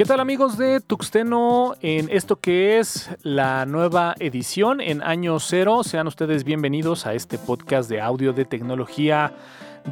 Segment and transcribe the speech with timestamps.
[0.00, 5.84] ¿Qué tal amigos de Tuxteno en esto que es la nueva edición en año cero?
[5.84, 9.34] Sean ustedes bienvenidos a este podcast de audio de tecnología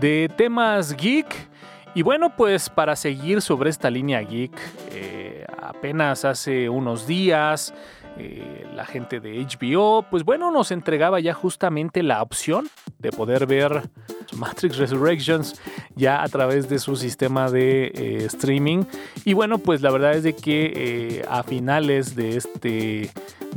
[0.01, 1.27] de temas geek.
[1.95, 4.59] Y bueno, pues para seguir sobre esta línea geek,
[4.93, 7.75] eh, apenas hace unos días
[8.17, 13.47] eh, la gente de HBO, pues bueno, nos entregaba ya justamente la opción de poder
[13.47, 13.91] ver
[14.37, 15.61] Matrix Resurrections
[15.97, 18.85] ya a través de su sistema de eh, streaming.
[19.25, 23.11] Y bueno, pues la verdad es de que eh, a finales de este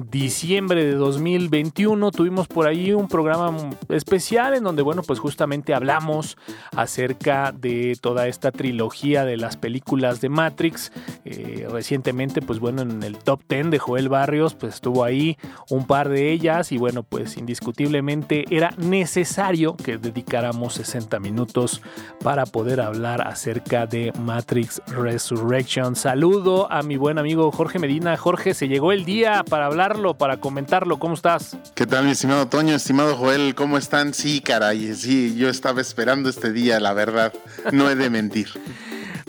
[0.09, 3.55] diciembre de 2021 tuvimos por ahí un programa
[3.89, 6.37] especial en donde, bueno, pues justamente hablamos
[6.75, 10.91] acerca de toda esta trilogía de las películas de Matrix.
[11.25, 15.37] Eh, recientemente, pues bueno, en el top 10 de Joel Barrios, pues estuvo ahí
[15.69, 21.81] un par de ellas y bueno, pues indiscutiblemente era necesario que dedicáramos 60 minutos
[22.23, 25.95] para poder hablar acerca de Matrix Resurrection.
[25.95, 28.17] Saludo a mi buen amigo Jorge Medina.
[28.17, 30.99] Jorge, se llegó el día para hablar para comentarlo.
[30.99, 31.57] ¿Cómo estás?
[31.75, 33.55] ¿Qué tal, mi estimado Toño, estimado Joel?
[33.55, 34.13] ¿Cómo están?
[34.13, 37.33] Sí, caray, sí, yo estaba esperando este día, la verdad.
[37.71, 38.49] No he de mentir.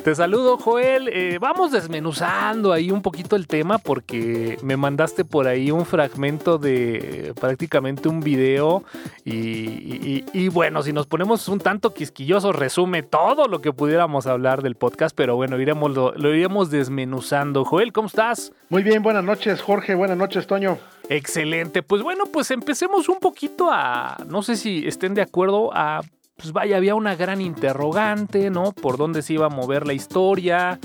[0.02, 1.08] Te saludo, Joel.
[1.12, 6.58] Eh, vamos desmenuzando ahí un poquito el tema porque me mandaste por ahí un fragmento
[6.58, 8.82] de prácticamente un video
[9.24, 14.74] y, bueno, si nos ponemos un tanto quisquilloso, resume todo lo que pudiéramos hablar del
[14.74, 17.64] podcast, pero bueno, iremos, lo, lo iremos desmenuzando.
[17.64, 18.52] Joel, ¿cómo estás?
[18.68, 19.94] Muy bien, buenas noches, Jorge.
[19.94, 20.78] Buenas noches, Toño.
[21.08, 21.82] Excelente.
[21.82, 26.00] Pues bueno, pues empecemos un poquito a, no sé si estén de acuerdo, a
[26.36, 28.72] pues vaya, había una gran interrogante, ¿no?
[28.72, 30.78] Por dónde se iba a mover la historia.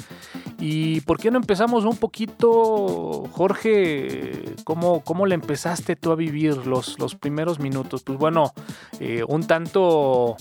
[0.59, 4.55] ¿Y por qué no empezamos un poquito, Jorge?
[4.63, 8.03] ¿Cómo, cómo le empezaste tú a vivir los, los primeros minutos?
[8.03, 8.53] Pues bueno,
[8.99, 10.35] eh, un tanto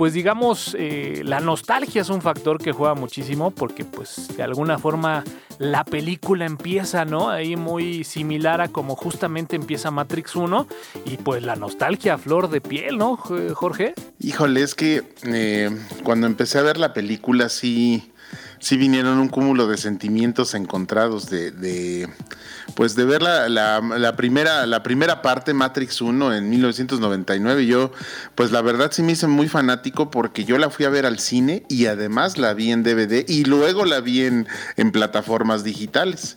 [0.00, 4.78] pues digamos, eh, la nostalgia es un factor que juega muchísimo porque pues de alguna
[4.78, 5.24] forma
[5.58, 7.28] la película empieza, ¿no?
[7.28, 10.66] Ahí muy similar a como justamente empieza Matrix 1
[11.04, 13.92] y pues la nostalgia a flor de piel, ¿no, Jorge?
[14.20, 15.68] Híjole, es que eh,
[16.02, 18.09] cuando empecé a ver la película sí
[18.60, 22.08] sí vinieron un cúmulo de sentimientos encontrados de,
[22.74, 27.66] pues de ver la, primera, la primera parte, Matrix 1, en 1999.
[27.66, 27.90] Yo,
[28.34, 31.18] pues la verdad sí me hice muy fanático porque yo la fui a ver al
[31.18, 34.46] cine y además la vi en DVD y luego la vi en,
[34.76, 36.36] en plataformas digitales.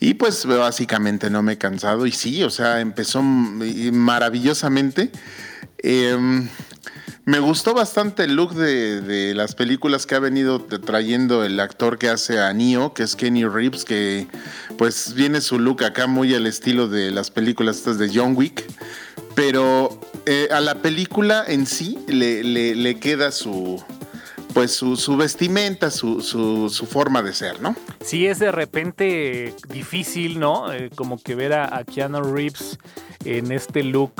[0.00, 5.12] Y pues básicamente no me he cansado y sí, o sea, empezó maravillosamente.
[5.78, 6.48] Eh,
[7.24, 12.08] me gustó bastante el look de, las películas que ha venido trayendo el actor que
[12.08, 14.26] hace a Neo, que es Kenny Reeves, que
[14.76, 18.64] pues viene su look acá muy al estilo de las películas estas de John Wick.
[19.34, 23.82] Pero eh, a la película en sí le, queda su,
[24.52, 27.76] pues su, vestimenta, su, forma de ser, ¿no?
[28.04, 30.72] Sí, es de repente difícil, ¿no?
[30.72, 32.78] Eh, como que ver a, a Keanu Reeves
[33.24, 34.14] en este look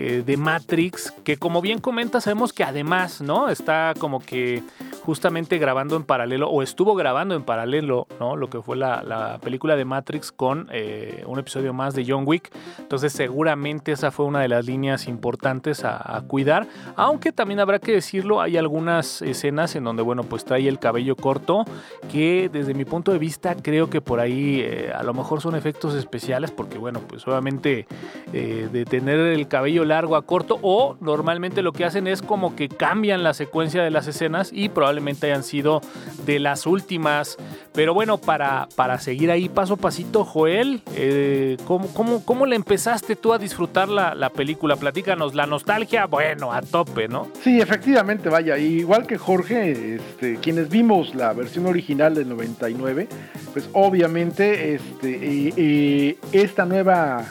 [0.00, 3.48] eh, de Matrix, que como bien comenta, sabemos que además, ¿no?
[3.48, 4.62] Está como que
[5.08, 8.36] justamente grabando en paralelo, o estuvo grabando en paralelo, ¿no?
[8.36, 12.50] Lo que fue la, película de Matrix con eh, un episodio más de John Wick.
[12.78, 16.66] Entonces seguramente esa fue una de las líneas importantes a, cuidar.
[16.94, 21.16] Aunque también habrá que decirlo, hay algunas escenas en donde, bueno, pues trae el cabello
[21.16, 21.64] corto,
[22.12, 25.54] que desde mi punto de vista creo que por ahí eh, a lo mejor son
[25.54, 27.86] efectos especiales, porque bueno, pues obviamente
[28.34, 32.54] eh, de tener el cabello largo a corto, o normalmente lo que hacen es como
[32.54, 35.80] que cambian la secuencia de las escenas y probablemente hayan sido
[36.26, 37.36] de las últimas.
[37.72, 41.88] Pero bueno, para, para seguir ahí paso a pasito, Joel, eh, ¿cómo,
[42.24, 44.76] cómo, le empezaste tú a disfrutar la, la, película?
[44.76, 47.28] Platícanos, la nostalgia, bueno, a tope, ¿no?
[47.42, 53.08] Sí, efectivamente, vaya, igual que Jorge, este, quienes vimos la versión original del 99,
[53.52, 57.24] pues obviamente este, esta nueva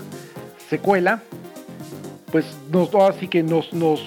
[0.69, 1.21] secuela,
[2.31, 4.01] pues nos, así que nos, nos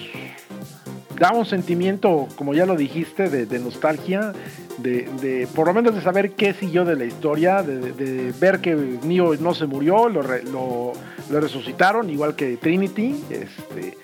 [1.21, 4.33] da un sentimiento, como ya lo dijiste, de, nostalgia,
[4.79, 9.35] de, por lo menos de saber qué siguió de la historia, de, ver que Neo
[9.35, 10.93] no se murió, lo,
[11.29, 13.23] resucitaron, igual que Trinity.
[13.29, 13.99] Este,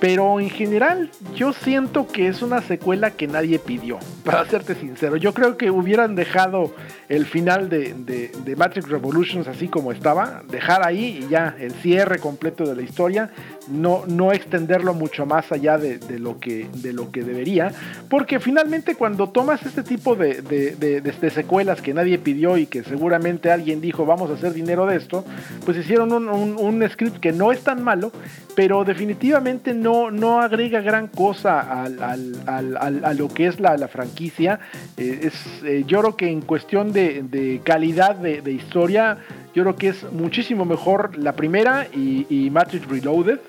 [0.00, 5.16] pero en general, yo siento que es una secuela que nadie pidió, para serte sincero.
[5.16, 6.74] Yo creo que hubieran dejado
[7.08, 12.64] el final de, Matrix Revolutions así como estaba, dejar ahí y ya el cierre completo
[12.64, 13.30] de la historia,
[13.70, 17.72] no, no extenderlo mucho más allá de, lo que, de lo que debería,
[18.08, 23.50] porque finalmente cuando tomas este tipo de, de, secuelas que nadie pidió y que seguramente
[23.50, 25.24] alguien dijo vamos a hacer dinero de esto,
[25.64, 28.10] pues hicieron un, un, script que no es tan malo,
[28.56, 32.00] pero definitivamente no, no agrega gran cosa al,
[32.46, 34.60] a lo que es la, la franquicia.
[34.96, 39.18] Eh, es, eh, yo creo que en cuestión de, calidad de historia,
[39.54, 43.40] yo creo que es muchísimo mejor la primera y, Matrix Reloaded.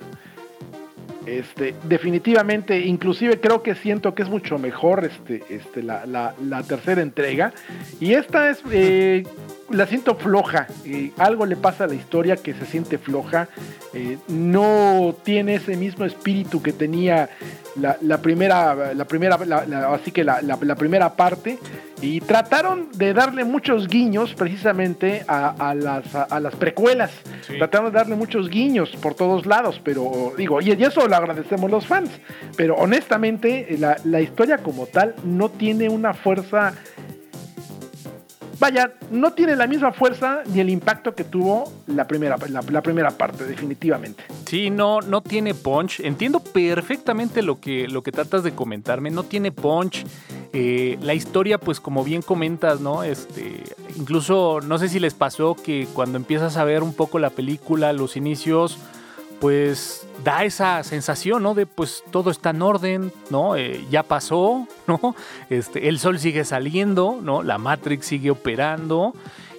[1.25, 7.01] Este, definitivamente, inclusive creo que siento que es mucho mejor este, este, la, la, tercera
[7.01, 7.53] entrega.
[7.99, 9.23] Y esta es, eh,
[9.69, 10.67] la siento floja.
[10.85, 13.49] Eh, algo le pasa a la historia que se siente floja.
[13.93, 17.29] Eh, no tiene ese mismo espíritu que tenía
[17.75, 19.35] la, primera, la primera,
[19.93, 21.57] así que la, primera parte.
[22.01, 27.11] Y trataron de darle muchos guiños precisamente a, las, a, las precuelas.
[27.47, 31.85] Trataron de darle muchos guiños por todos lados, pero digo, y eso lo agradecemos los
[31.85, 32.09] fans.
[32.57, 36.73] Pero honestamente, la, la historia como tal no tiene una fuerza
[38.61, 42.37] vaya, no tiene la misma fuerza ni el impacto que tuvo la primera,
[42.69, 44.23] la, primera parte, definitivamente.
[44.45, 45.99] Sí, no, no tiene punch.
[46.01, 49.09] Entiendo perfectamente lo que, lo que tratas de comentarme.
[49.09, 50.05] No tiene punch.
[50.53, 53.03] Eh, la historia, pues como bien comentas, ¿no?
[53.03, 53.63] Este,
[53.95, 57.93] incluso no sé si les pasó que cuando empiezas a ver un poco la película,
[57.93, 58.77] los inicios,
[59.41, 61.55] pues da esa sensación, ¿no?
[61.55, 63.55] De pues todo está en orden, ¿no?
[63.55, 65.15] Eh, ya pasó, ¿no?
[65.49, 67.41] Este, el sol sigue saliendo, ¿no?
[67.41, 69.13] La Matrix sigue operando.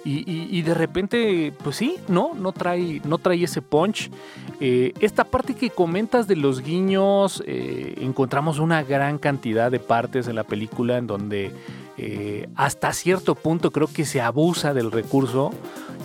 [0.05, 2.33] Y, de repente, pues sí, ¿no?
[2.33, 4.11] No trae, no trae ese punch.
[4.59, 10.27] Eh, esta parte que comentas de los guiños, eh, encontramos una gran cantidad de partes
[10.27, 11.53] en la película en donde
[12.55, 15.51] hasta cierto punto creo que se abusa del recurso.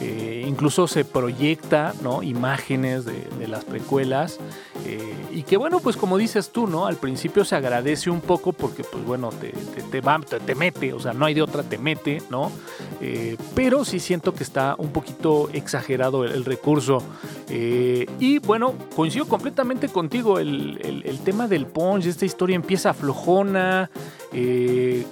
[0.00, 2.23] Eh, incluso se proyecta ¿no?
[2.23, 4.38] imágenes de, las precuelas
[4.87, 5.00] eh,
[5.32, 8.85] y que bueno pues como dices tú no al principio se agradece un poco porque
[8.85, 9.49] pues bueno te,
[9.90, 10.02] te,
[10.38, 12.52] te, mete o sea no hay de otra te mete no
[13.00, 17.02] eh, pero sí siento que está un poquito exagerado el, recurso
[17.49, 23.90] y bueno coincido completamente contigo el, el, tema del punch esta historia empieza flojona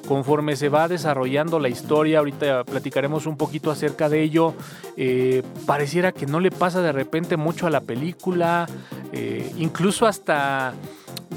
[0.06, 4.54] conforme se va desarrollando la historia ahorita platicaremos un poquito acerca de ello
[4.98, 8.66] eh, pareciera que no le pasa de repente mucho a la película,
[9.12, 10.72] eh, incluso hasta,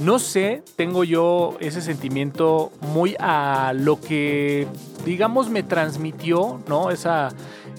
[0.02, 4.68] no sé, tengo yo ese sentimiento muy a lo que,
[5.06, 6.90] digamos, me transmitió, ¿no?
[6.90, 7.30] Esa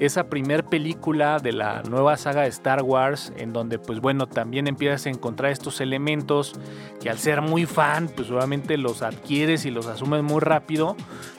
[0.01, 4.67] esa primer película de la nueva saga de Star Wars, en donde pues bueno, también
[4.67, 6.55] empiezas a encontrar estos elementos
[7.03, 10.97] que al ser muy fan, pues obviamente los adquieres y los asumes muy rápido.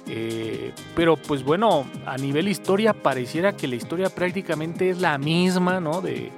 [0.08, 5.80] Eh, pero pues bueno, a nivel historia pareciera que la historia prácticamente es la misma,
[5.80, 6.02] ¿no?
[6.02, 6.32] De,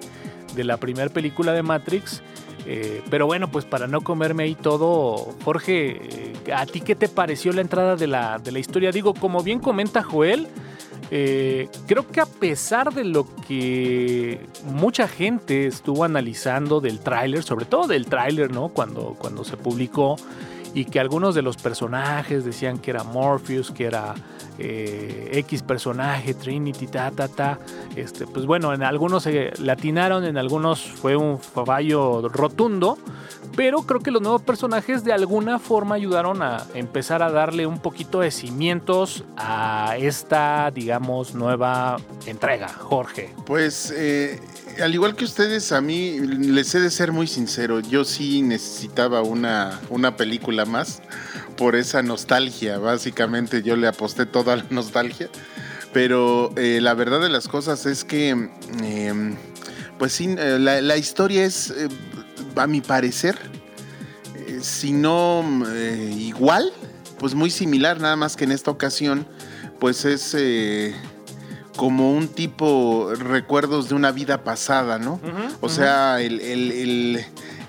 [0.55, 2.21] la primera película de Matrix.
[2.65, 7.09] Eh, pero bueno, pues para no comerme ahí todo, Jorge, eh, ¿a ti qué te
[7.09, 8.91] pareció la entrada de la, de la historia?
[8.91, 10.47] Digo, como bien comenta Joel,
[11.11, 17.65] eh, creo que a pesar de lo que mucha gente estuvo analizando del tráiler, sobre
[17.65, 18.69] todo del tráiler, ¿no?
[18.69, 20.15] Cuando, cuando se publicó
[20.73, 24.15] y que algunos de los personajes decían que era Morpheus, que era
[24.59, 27.59] eh, X personaje, Trinity, ta, ta, ta.
[27.95, 32.97] Este, pues bueno, en algunos se latinaron, en algunos fue un fallo rotundo,
[33.55, 37.79] pero creo que los nuevos personajes de alguna forma ayudaron a empezar a darle un
[37.79, 43.33] poquito de cimientos a esta, digamos, nueva entrega, Jorge.
[43.45, 44.39] Pues, eh,
[44.81, 49.21] al igual que ustedes, a mí les he de ser muy sincero, yo sí necesitaba
[49.21, 51.01] una, una película más
[51.57, 52.77] por esa nostalgia.
[52.77, 55.29] Básicamente yo le aposté toda la nostalgia.
[55.93, 59.35] Pero eh, la verdad de las cosas es que, em,
[59.99, 61.87] pues sí, eh, la, historia es, eh,
[62.55, 63.37] a mi parecer,
[64.61, 65.43] si no
[66.17, 66.71] igual,
[67.19, 69.27] pues muy similar, nada más que en esta ocasión,
[69.79, 70.35] pues es
[71.75, 75.19] como un tipo recuerdos de una vida pasada, ¿no?
[75.61, 76.39] o sea, el,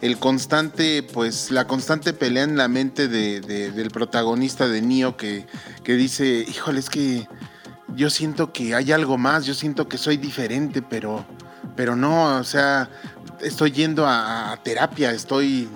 [0.04, 5.46] el constante, pues la constante pelea en la mente del protagonista de Neo que,
[5.82, 7.26] que dice, híjole, es que
[7.96, 11.24] yo siento que hay algo más, yo siento que soy diferente, pero,
[11.74, 12.90] pero no, o sea,
[13.40, 15.70] estoy yendo a, terapia, estoy,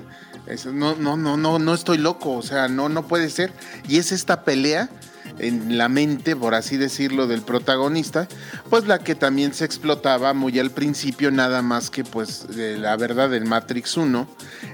[0.74, 3.50] no, no, no, no, no estoy loco, o sea, no, no puede ser.
[3.88, 4.90] Y es esta pelea
[5.38, 8.28] en la mente, por así decirlo, del protagonista,
[8.70, 13.30] pues la que también se explotaba muy al principio, nada más que pues la verdad
[13.30, 14.28] del Matrix 1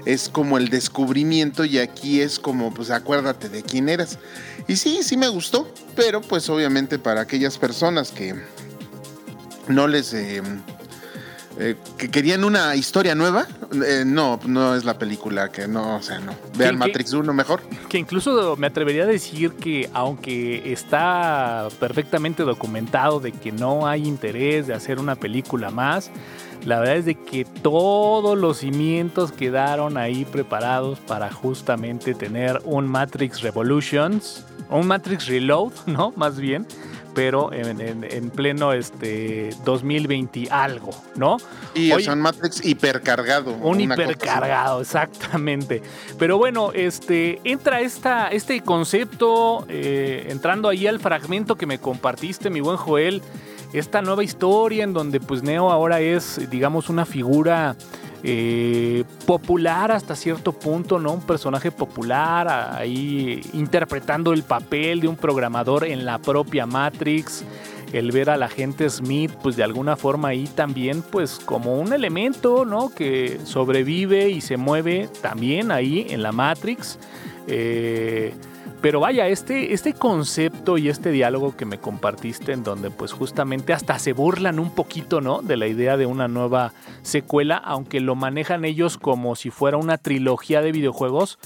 [0.05, 4.19] es como el descubrimiento y aquí es como pues acuérdate de quién eras.
[4.67, 8.35] Y sí, sí me gustó, pero pues obviamente para aquellas personas que
[9.67, 10.13] no les...
[10.13, 10.41] Eh,
[11.57, 13.47] eh, que querían una historia nueva.
[13.83, 16.33] Eh, no, no es la película que no, o sea, no.
[16.57, 17.61] Vean Matrix 1 mejor.
[17.89, 24.07] Que incluso me atrevería a decir que aunque está perfectamente documentado de que no hay
[24.07, 26.11] interés de hacer una película más,
[26.65, 32.87] la verdad es de que todos los cimientos quedaron ahí preparados para justamente tener un
[32.87, 36.11] Matrix Revolutions, un Matrix Reload, ¿no?
[36.15, 36.65] Más bien,
[37.15, 41.37] pero en, pleno este 2020 algo, ¿no?
[41.73, 43.53] Y es un Matrix hipercargado.
[43.53, 45.81] Un hipercargado, exactamente.
[46.19, 52.49] Pero bueno, este entra esta, este concepto, eh, entrando ahí al fragmento que me compartiste,
[52.49, 53.23] mi buen Joel
[53.73, 57.75] esta nueva historia en donde pues Neo ahora es, digamos, una figura
[58.27, 61.13] eh, popular hasta cierto punto, ¿no?
[61.13, 67.43] Un personaje popular ahí interpretando el papel de un programador en la propia Matrix.
[67.93, 71.93] El ver a la gente Smith, pues de alguna forma ahí también, pues como un
[71.93, 72.89] elemento, ¿no?
[72.89, 76.97] Que sobrevive y se mueve también ahí en la Matrix.
[77.47, 78.33] Eh,
[78.81, 83.73] pero vaya, este, este concepto y este diálogo que me compartiste en donde pues justamente
[83.73, 85.41] hasta se burlan un poquito, ¿no?
[85.41, 89.97] De la idea de una nueva secuela, aunque lo manejan ellos como si fuera una
[89.97, 91.39] trilogía de videojuegos,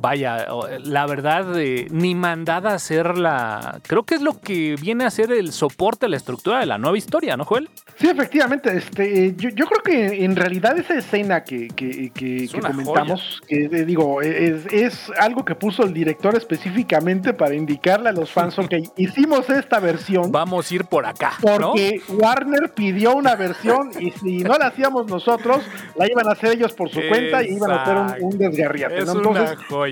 [0.00, 0.46] vaya,
[0.84, 1.46] la verdad,
[1.90, 3.80] ni mandada a hacer la...
[3.86, 6.78] Creo que es lo que viene a ser el soporte a la estructura de la
[6.78, 7.68] nueva historia, ¿no, Joel?
[7.96, 8.76] Sí, efectivamente.
[8.76, 15.10] Este, yo, creo que en realidad esa escena que, que, comentamos, que eh, digo, es,
[15.18, 20.30] algo que puso el director específicamente para indicarle a los fans, que hicimos esta versión.
[20.30, 21.32] Vamos a ir por acá.
[21.40, 25.62] Porque Warner pidió una versión y si no la hacíamos nosotros,
[25.96, 28.98] la iban a hacer ellos por su cuenta y iban a hacer un, un desgarriate.
[28.98, 29.87] Es una joya.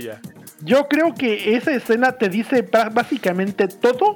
[0.60, 4.14] Yo creo que esa escena te dice básicamente todo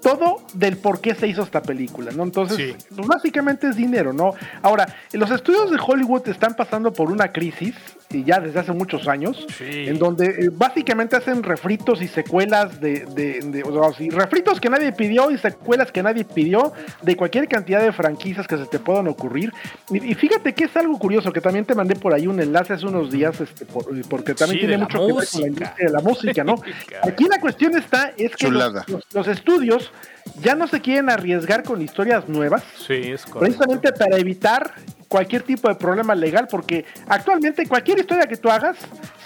[0.00, 2.22] todo del por qué se hizo esta película, ¿no?
[2.22, 4.32] Entonces, pues, básicamente es dinero, ¿no?
[4.62, 7.74] Ahora, los estudios de Hollywood están pasando por una crisis
[8.12, 13.06] y ya desde hace muchos años, en donde eh, básicamente hacen refritos y secuelas de,
[13.06, 17.80] de, o sea, refritos que nadie pidió y secuelas que nadie pidió de cualquier cantidad
[17.80, 19.52] de franquicias que se te puedan ocurrir.
[19.90, 22.86] Y, fíjate que es algo curioso, que también te mandé por ahí un enlace hace
[22.86, 23.64] unos días, este,
[24.08, 26.56] porque también tiene mucho que ver con la industria de la música, ¿no?
[27.02, 29.92] Aquí la cuestión está, es que los estudios
[30.40, 32.62] ya no se quieren arriesgar con historias nuevas.
[32.76, 33.40] Sí, es correcto.
[33.40, 34.72] Precisamente para evitar
[35.10, 38.76] cualquier tipo de problema legal, porque actualmente cualquier historia que tú hagas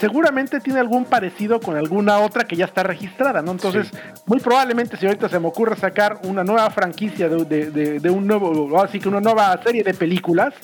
[0.01, 3.53] seguramente tiene algún parecido con alguna otra que ya está registrada, ¿no?
[3.53, 3.91] Entonces,
[4.25, 8.27] muy probablemente si ahorita se me ocurre sacar una nueva franquicia de, de, de un
[8.27, 10.55] nuevo, así que una nueva serie de películas,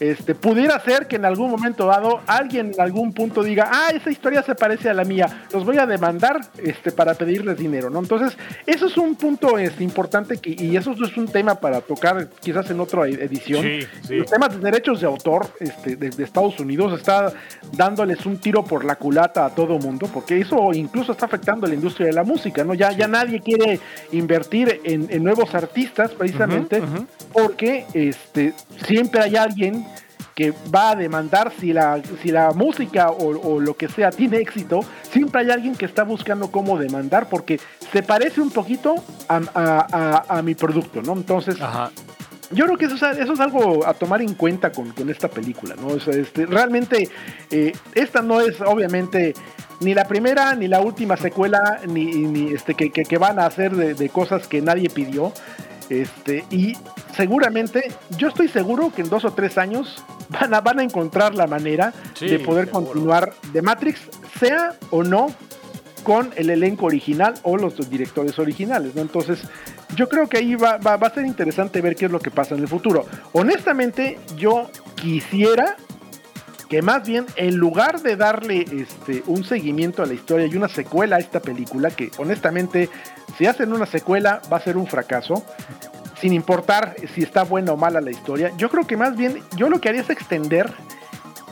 [0.00, 4.10] este, pudiera ser que en algún momento dado alguien en algún punto diga, ah, esa
[4.10, 7.98] historia se parece a la mía, los voy a demandar este, para pedirles dinero, ¿no?
[7.98, 12.28] Entonces, eso es un punto este, importante que, y eso es un tema para tocar
[12.40, 13.66] quizás en otra edición.
[14.08, 17.32] Los temas de derechos de autor este, de, Estados Unidos está
[17.72, 21.68] dándoles un tiro por la culata a todo mundo, porque eso incluso está afectando a
[21.68, 22.74] la industria de la música, ¿no?
[22.74, 23.80] Ya, ya nadie quiere
[24.12, 26.82] invertir en, nuevos artistas precisamente
[27.32, 28.54] porque este,
[28.86, 29.84] siempre hay alguien
[30.34, 34.80] que va a demandar si la, si la música o, lo que sea tiene éxito,
[35.10, 37.60] siempre hay alguien que está buscando cómo demandar porque
[37.92, 38.94] se parece un poquito
[39.28, 41.12] a, mi producto, ¿no?
[41.12, 41.56] Entonces,
[42.50, 45.74] yo creo que eso es, eso es algo a tomar en cuenta con, esta película,
[45.76, 45.94] ¿no?
[45.94, 47.08] este, realmente,
[47.50, 49.34] eh, esta no es obviamente
[49.80, 53.74] ni la primera ni la última secuela ni, ni este, que, que, van a hacer
[53.74, 55.32] de, de cosas que nadie pidió.
[55.88, 56.76] Este, y
[57.14, 61.34] seguramente, yo estoy seguro que en dos o tres años van a, van a encontrar
[61.34, 64.00] la manera de poder continuar de Matrix,
[64.38, 65.34] sea o no
[66.02, 69.02] con el elenco original o los directores originales, ¿no?
[69.02, 69.40] Entonces,
[69.94, 72.54] yo creo que ahí va, va, a ser interesante ver qué es lo que pasa
[72.54, 73.06] en el futuro.
[73.32, 75.76] Honestamente, yo quisiera
[76.72, 80.68] que más bien en lugar de darle este, un seguimiento a la historia y una
[80.68, 82.88] secuela a esta película, que honestamente
[83.36, 85.44] si hacen una secuela va a ser un fracaso,
[86.18, 89.68] sin importar si está buena o mala la historia, yo creo que más bien yo
[89.68, 90.72] lo que haría es extender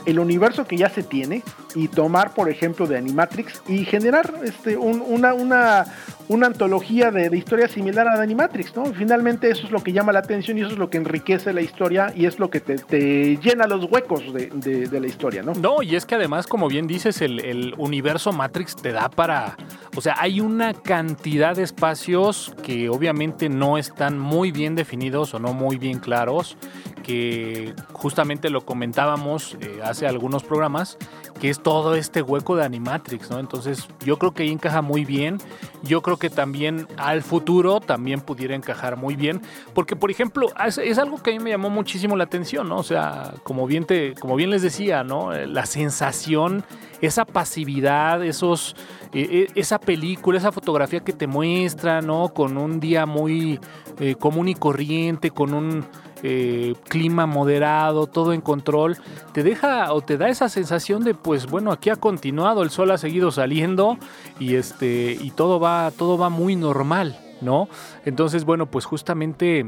[0.05, 1.43] el universo que ya se tiene
[1.75, 5.85] y tomar, por ejemplo, de Animatrix y generar este, una, una,
[6.27, 8.85] una antología de, historia similar a Animatrix, ¿no?
[8.85, 11.61] Finalmente eso es lo que llama la atención y eso es lo que enriquece la
[11.61, 15.53] historia y es lo que te, llena los huecos de, la historia, ¿no?
[15.53, 19.57] No, y es que además, como bien dices, el, el universo Matrix te da para...
[19.95, 25.39] O sea, hay una cantidad de espacios que obviamente no están muy bien definidos o
[25.39, 26.57] no muy bien claros
[27.01, 30.97] que justamente lo comentábamos eh, hace algunos programas,
[31.39, 33.39] que es todo este hueco de Animatrix, ¿no?
[33.39, 35.37] Entonces yo creo que ahí encaja muy bien.
[35.83, 39.41] yo creo que también al futuro también pudiera encajar muy bien,
[39.73, 42.77] porque por ejemplo, es, algo que a mí me llamó muchísimo la atención, ¿no?
[42.77, 45.31] O sea, como bien, te, como bien les decía, ¿no?
[45.33, 46.63] La sensación,
[47.01, 48.75] esa pasividad, esos,
[49.13, 52.29] e, e, esa película, esa fotografía que te muestra, ¿no?
[52.29, 53.59] Con un día muy
[53.99, 55.85] eh, común y corriente, con un
[56.23, 58.97] eh, clima moderado, todo en control,
[59.33, 62.91] te deja o te da esa sensación de pues bueno, aquí ha continuado, el sol
[62.91, 63.97] ha seguido saliendo
[64.39, 67.67] y este y todo va todo va muy normal, ¿no?
[68.05, 69.65] Entonces, bueno, pues justamente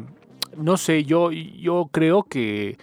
[0.56, 2.78] no sé, yo yo creo que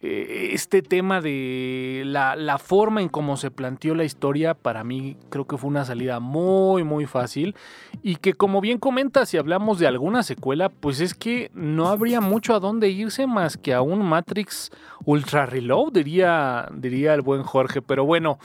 [0.00, 5.56] este tema de la, forma en cómo se planteó la historia, para mí creo que
[5.56, 7.54] fue una salida muy, muy fácil.
[8.02, 12.20] Y que como bien comentas, si hablamos de alguna secuela, pues es que no habría
[12.20, 14.70] mucho a dónde irse más que a un Matrix
[15.04, 17.82] Ultra Reload, diría, diría el buen Jorge.
[17.82, 18.38] Pero bueno,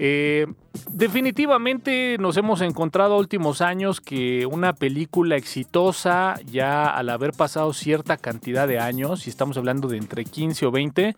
[0.00, 0.46] eh,
[0.92, 8.16] definitivamente nos hemos encontrado últimos años que una película exitosa, ya al haber pasado cierta
[8.16, 11.16] cantidad de años, y estamos hablando de entre 15 o 20,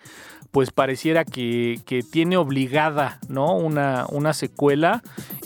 [0.50, 1.80] pues pareciera que,
[2.10, 3.54] tiene obligada ¿no?
[3.56, 5.02] una, una secuela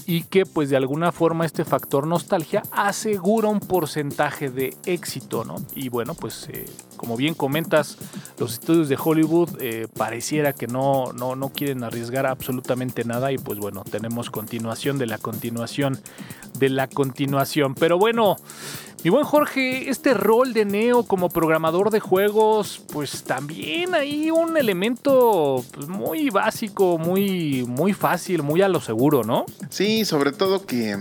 [0.06, 5.56] y que pues de alguna forma este factor nostalgia asegura un porcentaje de éxito, ¿no?
[5.74, 7.96] Y bueno, pues eh, como bien comentas,
[8.38, 13.38] los estudios de Hollywood eh, pareciera que no, no, no quieren arriesgar absolutamente nada y
[13.38, 15.98] pues bueno, tenemos continuación de la continuación
[16.58, 17.74] de la continuación.
[17.74, 18.36] Pero bueno,
[19.04, 24.56] mi buen Jorge, este rol de Neo como programador de juegos, pues también hay un
[24.56, 29.44] elemento pues, muy básico, muy, muy fácil, muy a lo seguro, ¿no?
[29.68, 30.96] Sí, sobre todo que,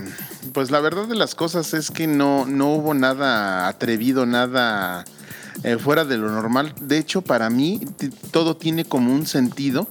[0.52, 5.06] pues la verdad de las cosas es que no, no hubo nada atrevido, nada
[5.62, 6.74] eh, fuera de lo normal.
[6.82, 7.80] De hecho, para mí
[8.32, 9.88] todo tiene como un sentido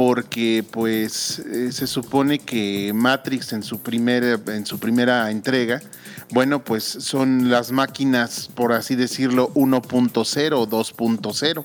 [0.00, 5.82] porque pues eh, se supone que Matrix en su, primer, en su primera entrega
[6.30, 11.64] bueno, pues son las máquinas, por así decirlo, 1.0 o 2.0.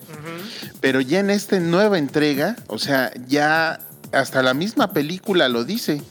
[0.82, 3.80] Pero ya en esta nueva entrega, o sea, ya
[4.12, 6.02] hasta la misma película lo dice.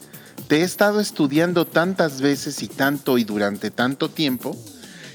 [0.47, 4.57] Te he estado estudiando tantas veces y tanto y durante tanto tiempo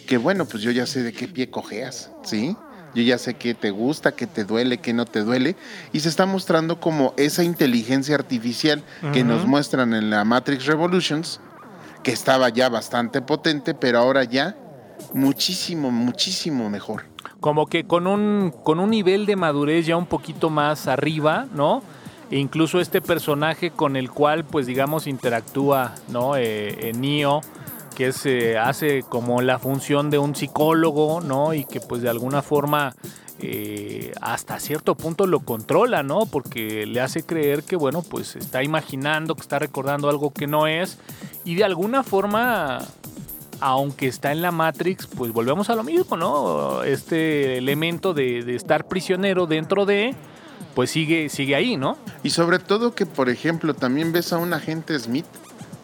[0.07, 2.57] que bueno, pues yo ya sé de qué pie cojeas, ¿sí?
[2.94, 5.56] Yo ya sé qué te gusta, qué te duele, qué no te duele.
[5.92, 8.82] Y se está mostrando como esa inteligencia artificial
[9.12, 11.40] que nos muestran en la Matrix Revolutions,
[12.03, 14.57] que estaba ya bastante potente, pero ahora ya
[15.14, 17.05] muchísimo, muchísimo mejor.
[17.40, 21.83] Como que con un, con un nivel de madurez ya un poquito más arriba, ¿no?
[22.31, 26.37] E incluso este personaje con el cual, pues digamos, interactúa, ¿no?
[26.37, 27.40] Eh, eh Neo,
[27.94, 31.55] que se hace como la función de un psicólogo, ¿no?
[31.55, 32.94] Y que pues de alguna forma
[33.42, 36.26] eh, hasta cierto punto lo controla, ¿no?
[36.26, 40.66] Porque le hace creer que, bueno, pues está imaginando, que está recordando algo que no
[40.66, 40.98] es.
[41.44, 42.81] Y de alguna forma,
[43.61, 46.83] aunque está en la Matrix, pues volvemos a lo mismo, ¿no?
[46.83, 50.14] Este elemento de, estar prisionero dentro de,
[50.74, 51.96] pues sigue, sigue ahí, ¿no?
[52.22, 55.26] Y sobre todo que, por ejemplo, también ves a un agente Smith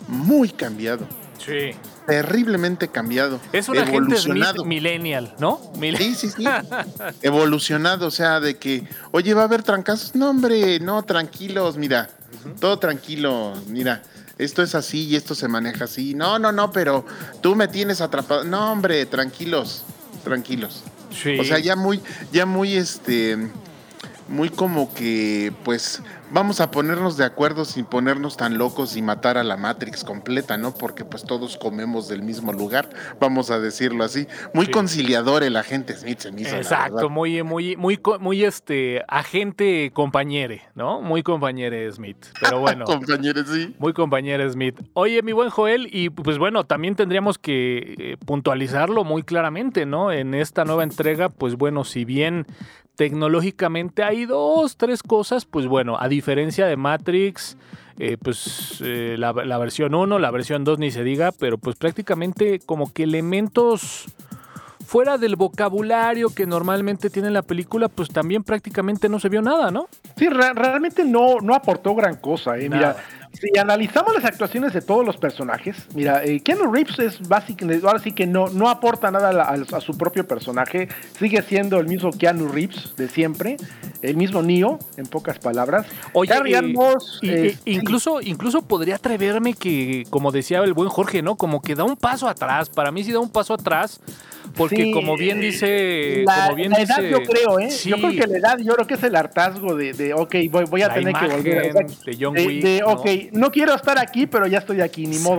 [0.09, 1.07] muy cambiado.
[1.39, 1.73] Sí
[2.07, 3.41] terriblemente cambiado.
[3.53, 4.17] Es un agente
[4.65, 5.61] millennial, ¿no?
[5.99, 6.45] Sí, sí, sí.
[7.23, 10.15] evolucionado, o sea, de que, oye, va a haber trancazos.
[10.15, 12.09] No, hombre, no, tranquilos, mira,
[12.61, 14.03] todo tranquilo, mira.
[14.39, 16.15] Esto es así y esto se maneja así.
[16.15, 17.07] No, no, no, pero
[17.41, 18.45] tú me tienes atrapado.
[18.45, 19.83] No, hombre, tranquilos,
[20.25, 20.83] tranquilos.
[21.11, 21.39] Sí.
[21.39, 23.51] O sea, ya muy, ya muy, este,
[24.29, 29.39] muy como que, pues, vamos a ponernos de acuerdo sin ponernos tan locos y matar
[29.39, 30.75] a la Matrix completa, ¿no?
[30.75, 32.89] Porque pues todos comemos del mismo lugar,
[33.21, 34.27] vamos a decirlo así.
[34.53, 40.63] Muy conciliador el agente Smith se me Exacto, muy, muy, muy, muy este agente compañere,
[40.75, 41.01] ¿no?
[41.01, 42.27] Muy compañere Smith.
[42.41, 42.85] Pero bueno.
[42.87, 43.75] compañere, sí.
[43.79, 44.81] Muy compañere Smith.
[44.95, 50.13] Oye, mi buen Joel, y pues bueno, también tendríamos que eh, puntualizarlo muy claramente, ¿no?
[50.13, 52.47] En esta nueva entrega, pues bueno, si bien
[52.97, 57.57] tecnológicamente hay dos, tres cosas, pues bueno, a diferencia de Matrix,
[57.99, 61.77] eh, pues eh, la, la, versión 1, la versión 2 ni se diga, pero pues
[61.77, 64.07] prácticamente como que elementos
[64.87, 69.71] fuera del vocabulario que normalmente tiene la película, pues también prácticamente no se vio nada,
[69.71, 69.89] ¿no?
[70.17, 72.57] Sí, realmente no, no aportó gran cosa.
[72.57, 72.71] ¿eh?
[72.71, 72.97] Mira,
[73.41, 77.99] si analizamos las actuaciones de todos los personajes, mira, eh, Keanu Reeves es básicamente, ahora
[77.99, 82.49] sí que no, no aporta nada a, su propio personaje, sigue siendo el mismo Keanu
[82.49, 83.57] Reeves de siempre,
[84.03, 85.87] el mismo Neo, en pocas palabras.
[86.13, 86.33] Oye,
[87.23, 91.37] eh, incluso, incluso podría atreverme que, como decía el buen Jorge, ¿no?
[91.37, 94.01] Como que da un paso atrás, para mí sí da un paso atrás
[94.57, 96.23] Porque como bien dice.
[96.25, 97.69] La, como bien edad, dice, yo creo, ¿eh?
[97.85, 100.65] Yo creo que la edad, yo creo que es el hartazgo de, de ok, voy,
[100.65, 101.73] voy a tener que volver.
[101.75, 103.51] de John Wick, de, ok, ¿no?
[103.51, 105.39] quiero estar aquí, pero ya estoy aquí, ni modo.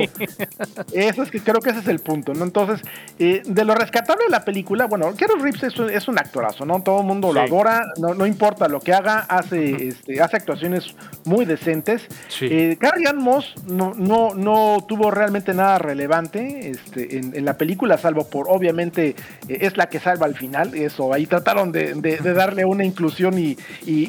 [0.93, 2.43] Eso es que creo que ese es el punto, ¿no?
[2.43, 2.82] Entonces,
[3.19, 6.65] eh, de lo rescatable de la película, bueno, Keanu Reeves es un, es un actorazo,
[6.65, 6.82] ¿no?
[6.82, 10.95] Todo el mundo lo adora, no, no importa lo que haga, hace, este, hace actuaciones
[11.25, 12.08] muy decentes.
[12.41, 17.58] Eh, Carrie Ann Moss no, no, no tuvo realmente nada relevante este, en, en la
[17.58, 21.93] película, salvo por, obviamente, eh, es la que salva al final, eso, ahí trataron de,
[22.34, 23.58] darle una inclusión y,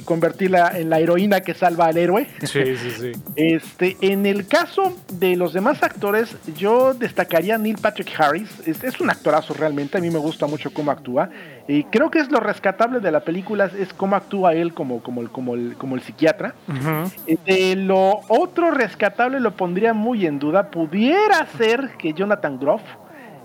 [0.04, 2.26] convertirla en la heroína que salva al héroe.
[2.42, 3.12] Sí, sí, sí.
[3.36, 9.00] Este, en el caso de los demás actores, yo destacaría a Neil Patrick Harris, es,
[9.00, 11.30] un actorazo realmente, a mí me gusta mucho cómo actúa,
[11.66, 15.20] y creo que es lo rescatable de la película, es cómo actúa él como, como,
[15.20, 16.54] el, como, el, como el psiquiatra.
[17.46, 22.82] de lo otro rescatable lo pondría muy en duda, pudiera ser que Jonathan Groff,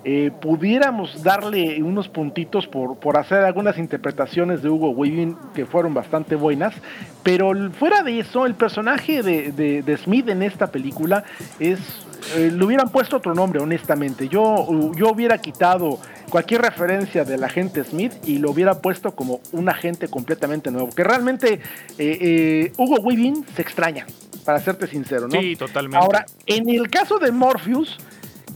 [0.05, 5.93] eh, pudiéramos darle unos puntitos por, por hacer algunas interpretaciones de Hugo Weaving que fueron
[5.93, 6.75] bastante buenas,
[7.23, 11.23] pero fuera de eso, el personaje de, Smith en esta película
[11.59, 11.79] es...
[12.37, 14.29] Eh, le hubieran puesto otro nombre, honestamente.
[14.29, 19.67] Yo, yo hubiera quitado cualquier referencia del agente Smith y lo hubiera puesto como un
[19.67, 20.89] agente completamente nuevo.
[20.89, 21.59] Que realmente
[21.97, 24.05] eh, Hugo Weaving se extraña,
[24.45, 25.39] para serte sincero, ¿no?
[25.39, 25.97] Sí, totalmente.
[25.97, 27.99] Ahora, en el caso de Morpheus,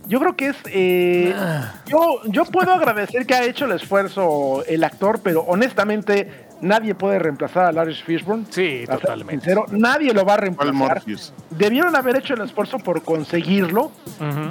[0.07, 0.57] yo creo que es.
[0.65, 1.73] Eh, ah.
[1.85, 7.19] yo, yo puedo agradecer que ha hecho el esfuerzo el actor, pero honestamente Nadie puede
[7.19, 8.45] reemplazar a Lawrence Fishburne.
[8.49, 9.45] Sí, totalmente.
[9.45, 11.03] Sincero, nadie lo va a reemplazar.
[11.51, 13.91] Debieron haber hecho el esfuerzo por conseguirlo.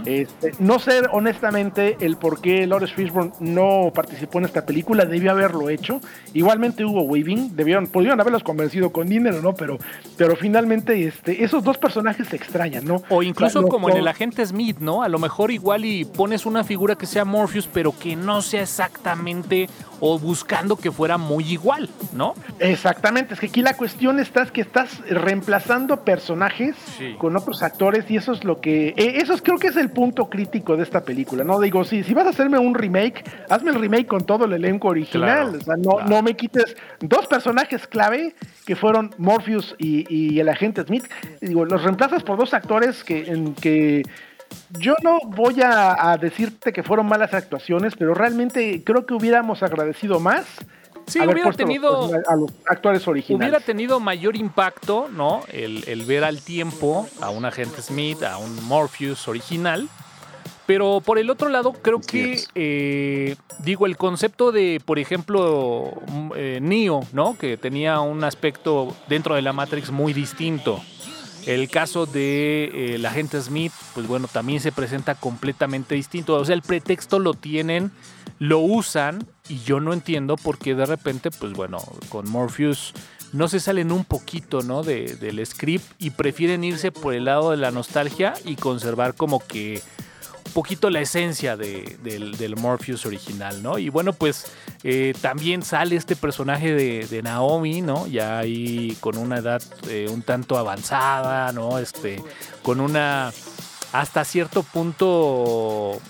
[0.05, 5.05] este, no sé honestamente el por qué Lawrence Fishburne no participó en esta película.
[5.05, 6.01] Debió haberlo hecho.
[6.33, 7.57] Igualmente hubo Weaving.
[7.57, 9.55] Debieron, pudieron haberlos convencido con dinero, ¿no?
[9.55, 9.79] Pero,
[10.17, 13.03] pero finalmente este, esos dos personajes se extrañan, ¿no?
[13.09, 15.03] O incluso como en el agente Smith, ¿no?
[15.03, 18.63] A lo mejor igual y pones una figura que sea Morpheus, pero que no sea
[18.63, 19.69] exactamente
[20.01, 22.35] o buscando que fuera muy igual, ¿no?
[22.59, 26.77] Exactamente, es que aquí la cuestión está es que estás reemplazando personajes
[27.19, 30.29] con otros actores y eso es lo que, eh, eso creo que es el punto
[30.29, 31.61] crítico de esta película, ¿no?
[31.61, 34.89] Digo, sí, si vas a hacerme un remake, hazme el remake con todo el elenco
[34.89, 40.49] original, o sea, no, no me quites dos personajes clave que fueron Morpheus y, el
[40.49, 41.05] agente Smith,
[41.41, 44.03] digo, los reemplazas por dos actores que, en, que
[44.79, 50.21] yo no voy a, decirte que fueron malas actuaciones, pero realmente creo que hubiéramos agradecido
[50.21, 50.47] más.
[51.07, 53.49] Sí, hubiera tenido a los actores originales.
[53.49, 55.43] Hubiera tenido mayor impacto, ¿no?
[55.49, 59.89] El, ver al tiempo a un agente Smith, a un Morpheus original.
[60.67, 65.93] Pero por el otro lado, creo que, eh, digo, el concepto de, por ejemplo,
[66.35, 67.39] eh, Neo, ¿no?
[67.39, 70.83] Que tenía un aspecto dentro de la Matrix muy distinto.
[71.47, 76.35] El caso de eh, la agente Smith, pues bueno, también se presenta completamente distinto.
[76.35, 77.93] O sea, el pretexto lo tienen,
[78.41, 81.79] lo usan y yo no entiendo por qué de repente, pues bueno,
[82.09, 82.93] con Morpheus
[83.33, 84.83] no se salen un poquito, ¿no?
[84.83, 89.41] De, del script y prefieren irse por el lado de la nostalgia y conservar como
[89.41, 89.83] que
[90.57, 93.79] poquito la esencia del, Morpheus original, ¿no?
[93.79, 94.47] Y bueno, pues
[94.85, 98.07] eh, también sale este personaje de, Naomi, ¿no?
[98.07, 101.79] Ya ahí con una edad eh, un tanto avanzada, ¿no?
[101.79, 102.23] Este,
[102.63, 103.35] con una,
[103.93, 106.01] hasta cierto punto,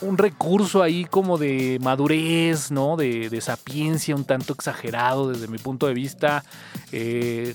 [0.00, 2.96] un recurso ahí como de madurez, ¿no?
[2.96, 6.44] De, de sapiencia un tanto exagerado desde mi punto de vista.
[6.92, 7.54] Eh,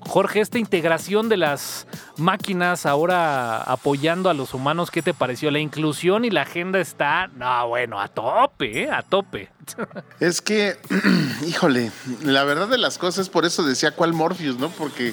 [0.00, 5.50] Jorge, esta integración de las máquinas ahora apoyando a los humanos, ¿qué te pareció?
[5.50, 8.90] La inclusión y la agenda está, no, bueno, a tope, ¿eh?
[8.90, 9.50] a tope.
[10.20, 10.78] Es que,
[11.46, 14.70] híjole, la verdad de las cosas, por eso decía cuál Morpheus, ¿no?
[14.70, 15.12] Porque,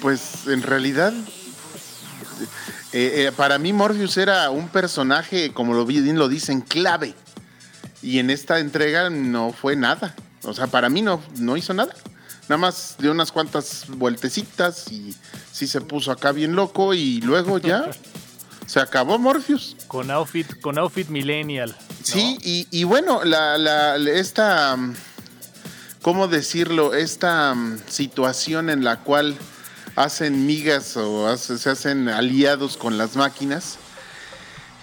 [0.00, 1.12] pues, en realidad,
[2.92, 7.14] eh, eh, para mí Morpheus era un personaje, como lo bien lo dicen, clave.
[8.02, 10.14] Y en esta entrega no fue nada.
[10.42, 11.94] O sea, para mí no, no hizo nada.
[12.48, 15.14] Nada más de unas cuantas vueltecitas y
[15.52, 17.90] sí se puso acá bien loco y luego ya
[18.66, 19.76] se acabó Morpheus.
[19.86, 21.74] Con outfit, con outfit millennial.
[22.02, 22.36] Sí,
[22.70, 24.76] y, bueno, la, esta,
[26.02, 26.94] ¿cómo decirlo?
[26.94, 29.36] Esta mm, situación en la cual
[29.96, 33.78] hacen migas o se hacen aliados con las máquinas,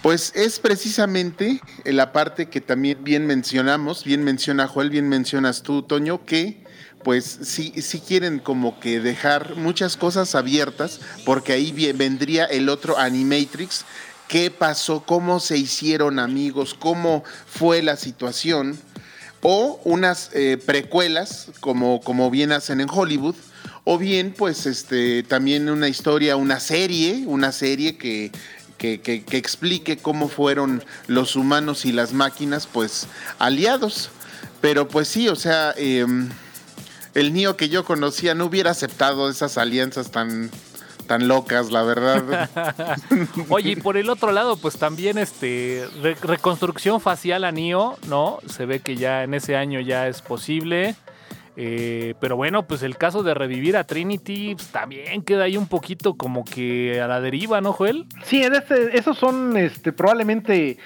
[0.02, 5.82] pues es precisamente la parte que también bien mencionamos, bien menciona Joel, bien mencionas tú,
[5.82, 6.64] Toño, que
[7.02, 7.72] pues sí,
[8.06, 13.84] quieren como que dejar muchas cosas abiertas, porque ahí vendría el otro Animatrix,
[14.28, 18.78] qué pasó, cómo se hicieron amigos, cómo fue la situación,
[19.42, 23.34] o unas eh, precuelas, como, como bien hacen en Hollywood,
[23.84, 28.30] o bien pues este también una historia, una serie, una serie que
[28.78, 34.08] que, que, que explique cómo fueron los humanos y las máquinas, pues, aliados.
[34.62, 36.06] Pero pues sí, o sea, eh,
[37.14, 40.50] el niño que yo conocía no hubiera aceptado esas alianzas tan,
[41.06, 42.48] tan locas, la verdad.
[43.50, 48.38] Oye, y por el otro lado, pues también este re- reconstrucción facial a Neo, ¿no?
[48.48, 50.94] Se ve que ya en ese año ya es posible.
[51.56, 55.66] Eh, pero bueno, pues el caso de revivir a Trinity pues, también queda ahí un
[55.66, 58.06] poquito como que a la deriva, ¿no, Joel?
[58.24, 58.42] Sí,
[58.92, 60.78] esos son este, probablemente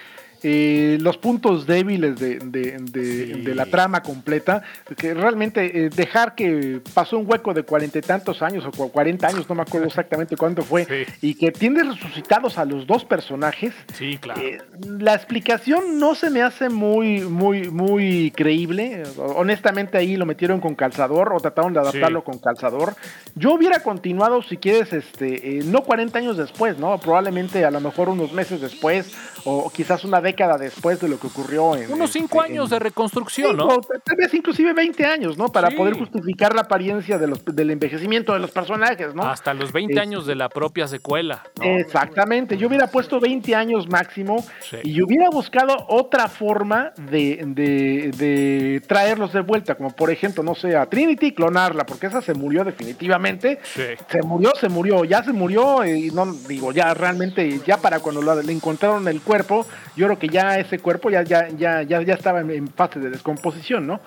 [0.44, 3.40] eh, los puntos débiles de, de- de- Sí.
[3.42, 4.62] de la trama completa.
[4.96, 8.92] Que realmente eh, dejar que pasó un hueco de cuarenta y tantos años o cu-
[8.92, 11.12] cuarenta años, no me acuerdo exactamente cuánto fue, Sí.
[11.22, 13.72] y que tienes resucitados a los dos personajes.
[13.94, 14.40] Sí, claro.
[14.42, 14.58] Eh,
[14.98, 19.02] la explicación no se me hace muy, muy, muy creíble.
[19.16, 22.24] Honestamente ahí lo metieron con calzador o trataron de adaptarlo Sí.
[22.26, 22.94] con calzador.
[23.34, 26.98] Yo hubiera continuado, si quieres, este, no 40 años después, ¿no?
[26.98, 29.14] Probablemente a lo mejor unos meses después
[29.46, 31.92] o quizás una década después de lo que ocurrió en...
[31.92, 33.68] Unos cinco este, años en- de reconstrucción, ¿no?
[34.04, 35.48] tal vez inclusive 20 años, ¿no?
[35.50, 35.76] Para Sí.
[35.76, 39.22] poder justificar la apariencia de los, del envejecimiento de los personajes, ¿no?
[39.24, 41.42] Hasta los 20 Es- años de la propia secuela.
[41.58, 41.64] ¿no?
[41.64, 44.78] Exactamente, yo hubiera puesto 20 años máximo Sí.
[44.84, 50.54] y hubiera buscado otra forma de, de- de traerlos de vuelta, como por ejemplo, no
[50.54, 53.58] sé, a Trinity clonarla, porque esa se murió definitivamente.
[53.62, 53.82] Sí.
[54.08, 58.22] Se murió, se murió, ya se murió y no digo, ya realmente, ya para cuando
[58.22, 59.66] la- le encontraron el cuerpo,
[59.96, 63.10] yo creo que ya ese cuerpo ya, ya, ya, ya, ya estaba en, fase de
[63.10, 64.00] descomposición, ¿no?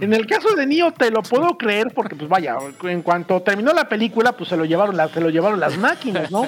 [0.00, 3.72] En el caso de Neo te lo puedo creer porque pues vaya, en cuanto terminó
[3.72, 6.42] la película pues se lo llevaron las, se lo llevaron las máquinas, ¿no?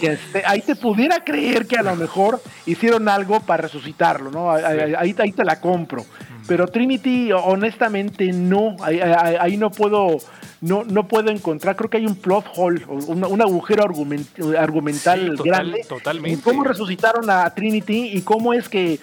[0.00, 4.50] Que, este, ahí te pudiera creer que a lo mejor hicieron algo para resucitarlo, ¿no?
[4.52, 6.04] Ahí, ahí- ahí- ahí te la compro.
[6.46, 10.16] Pero Trinity honestamente no, ahí, no puedo
[10.60, 15.20] no, no puedo encontrar, creo que hay un plot hole, un, un agujero argument- argumental
[15.20, 15.84] Sí, total- grande.
[15.88, 16.32] totalmente.
[16.34, 19.00] en cómo resucitaron a Trinity y cómo es que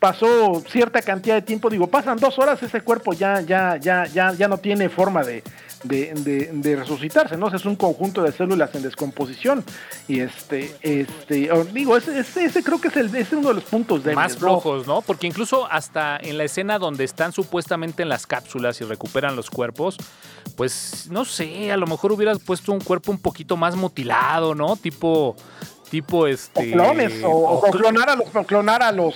[0.00, 4.32] pasó cierta cantidad de tiempo, digo, pasan dos horas, ese cuerpo ya, ya, ya, ya,
[4.32, 5.42] ya no tiene forma de,
[5.82, 7.48] de, de- de resucitarse, ¿no?
[7.52, 9.64] Es un conjunto de células en descomposición.
[10.06, 13.54] Y este, este, digo, ese, ese, ese creo que es, el, ese es uno de
[13.54, 14.14] los puntos débiles.
[14.16, 15.02] Más flojos, ¿no?
[15.02, 19.50] Porque incluso hasta en la escena donde están supuestamente en las cápsulas y recuperan los
[19.50, 19.96] cuerpos,
[20.56, 24.76] pues no sé, a lo mejor hubieras puesto un cuerpo un poquito más mutilado, ¿no?
[24.76, 25.34] Tipo,
[25.90, 26.70] tipo O este.
[26.72, 29.14] clones, o, o o cl- clonar a los, clonar a los,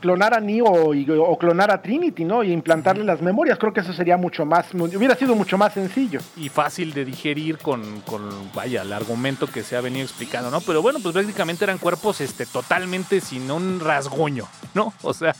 [0.00, 2.42] clonar a Neo y, o clonar a Trinity, ¿no?
[2.42, 3.58] Y implantarle las memorias.
[3.58, 6.20] Creo que eso sería mucho más, hubiera sido mucho más sencillo.
[6.36, 8.22] y fácil de digerir con, con,
[8.54, 10.60] vaya, el argumento que se ha venido explicando, ¿no?
[10.60, 14.92] Pero bueno, pues prácticamente eran cuerpos este, totalmente sin un rasguño, ¿no?
[15.02, 15.34] O sea,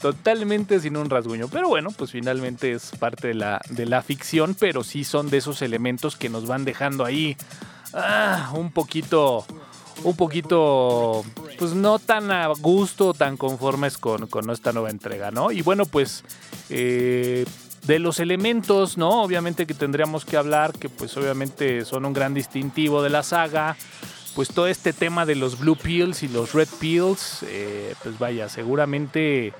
[0.00, 1.48] totalmente sin un rasguño.
[1.48, 5.38] Pero bueno, pues finalmente es parte de la, de la ficción, pero sí son de
[5.38, 7.36] esos elementos que nos van dejando ahí
[7.94, 9.44] ah, un poquito,
[10.04, 11.24] un poquito,
[11.58, 15.52] pues no tan a gusto, tan conformes con, con esta nueva entrega, ¿no?
[15.52, 16.24] Y bueno, pues
[16.70, 17.44] eh,
[17.86, 19.22] de los elementos, ¿no?
[19.22, 23.76] Obviamente que tendríamos que hablar, que pues obviamente son un gran distintivo de la saga.
[24.34, 28.48] Pues todo este tema de los blue pills y los red pills, eh, pues vaya,
[28.48, 29.52] seguramente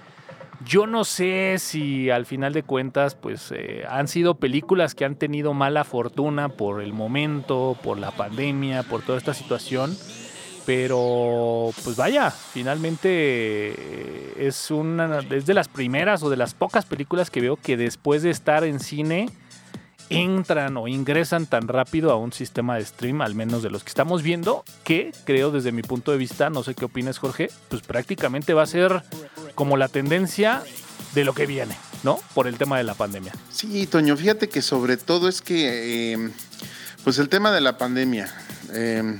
[0.64, 5.16] yo no sé si al final de cuentas, pues eh, han sido películas que han
[5.16, 9.96] tenido mala fortuna por el momento, por la pandemia, por toda esta situación.
[10.64, 16.84] Pero, pues vaya, finalmente eh, es una es de las primeras o de las pocas
[16.84, 19.28] películas que veo que después de estar en cine
[20.08, 23.88] entran o ingresan tan rápido a un sistema de stream, al menos de los que
[23.88, 27.82] estamos viendo, que creo desde mi punto de vista, no sé qué opinas Jorge, pues
[27.82, 29.02] prácticamente va a ser
[29.54, 30.62] como la tendencia
[31.14, 32.18] de lo que viene, ¿no?
[32.34, 33.32] Por el tema de la pandemia.
[33.50, 36.30] Sí, Toño, fíjate que sobre todo es que, eh,
[37.04, 38.32] pues el tema de la pandemia,
[38.72, 39.18] eh,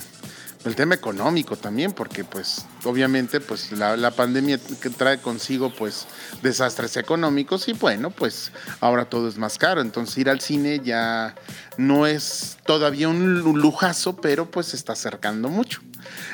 [0.65, 6.07] el tema económico también, porque pues obviamente pues la, la pandemia que trae consigo pues
[6.43, 11.35] desastres económicos y bueno, pues ahora todo es más caro, entonces ir al cine ya
[11.77, 15.81] no es todavía un lujazo, pero pues se está acercando mucho.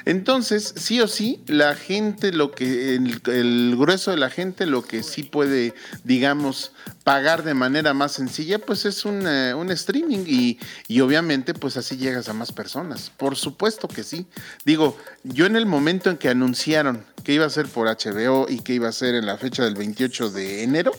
[0.05, 5.03] Entonces, sí o sí, la gente, lo que, el, grueso de la gente, lo que
[5.03, 5.75] sí puede,
[6.05, 6.73] digamos,
[7.05, 11.77] pagar de manera más sencilla, pues es un, eh, un streaming y, y obviamente pues
[11.77, 13.11] así llegas a más personas.
[13.17, 14.27] Por supuesto que sí.
[14.65, 18.61] Digo, yo en el momento en que anunciaron que iba a ser por HBO y
[18.61, 20.93] que iba a ser en la fecha del 28 de enero,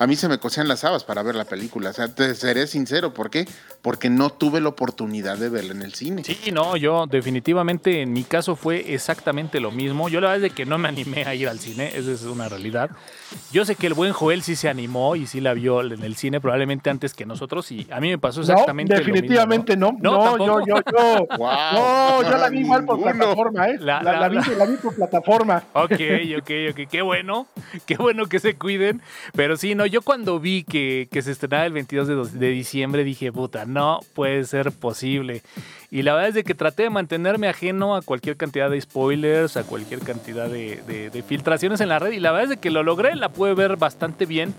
[0.00, 1.90] a mí se me cosían las habas para ver la película.
[1.90, 3.46] O sea, te seré sincero, ¿por qué?
[3.82, 6.22] Porque no tuve la oportunidad de verla en el cine.
[6.22, 10.08] Sí, no, yo definitivamente en mi caso fue exactamente lo mismo.
[10.08, 12.48] Yo la verdad es que no me animé a ir al cine, esa es una
[12.48, 12.90] realidad.
[13.52, 16.16] Yo sé que el buen Joel sí se animó y sí la vio en el
[16.16, 19.98] cine probablemente antes que nosotros y a mí me pasó exactamente no, definitivamente lo mismo,
[20.02, 20.36] ¿no?
[20.36, 23.78] No, yo, yo, yo, no, yo la vi igual por plataforma, ¿eh?
[23.78, 25.62] La, la, vi, la, vi, por plataforma.
[25.72, 25.92] Ok,
[26.38, 27.46] ok, ok, qué bueno,
[27.86, 29.00] qué bueno que se cuiden.
[29.34, 33.04] Pero sí, no, yo cuando vi que, que se estrenaba el 22 de, de diciembre
[33.04, 35.42] dije, puta, no puede ser posible.
[35.90, 39.56] Y la verdad es de que traté de mantenerme ajeno a cualquier cantidad de spoilers,
[39.56, 42.12] a cualquier cantidad de, filtraciones en la red.
[42.12, 44.54] Y la verdad es de que lo logré, la pude ver bastante bien.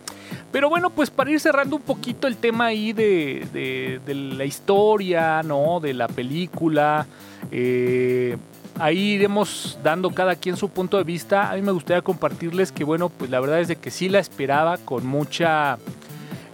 [0.52, 5.80] Pero bueno, pues para ir cerrando un poquito el tema ahí de, la historia, ¿no?
[5.80, 7.06] De la película.
[7.50, 8.36] Eh,
[8.78, 11.50] ahí iremos dando cada quien su punto de vista.
[11.50, 14.20] A mí me gustaría compartirles que, bueno, pues la verdad es de que sí la
[14.20, 15.78] esperaba con mucha...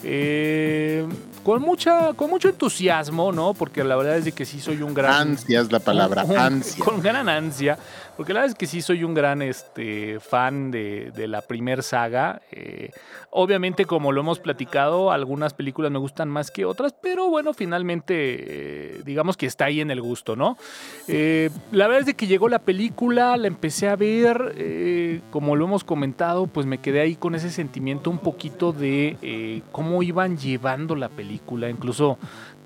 [0.03, 1.05] Eh,
[1.47, 3.53] con mucha, con mucho entusiasmo, ¿no?
[3.53, 5.29] Porque la verdad es de que sí soy un gran.
[5.29, 6.83] Ansia es la palabra, ansia.
[6.83, 7.77] Con gran ansia.
[8.17, 12.41] Porque la verdad es que sí soy un gran este, fan de, la primer saga.
[12.51, 12.89] Eh,
[13.29, 18.15] obviamente, como lo hemos platicado, algunas películas me gustan más que otras, pero bueno, finalmente,
[18.17, 20.57] eh, digamos que está ahí en el gusto, ¿no?
[21.07, 25.83] Eh, la verdad es que llegó la película, la empecé a ver, como lo hemos
[25.83, 31.09] comentado, pues me quedé ahí con ese sentimiento un poquito de cómo iban llevando la
[31.09, 32.17] película, incluso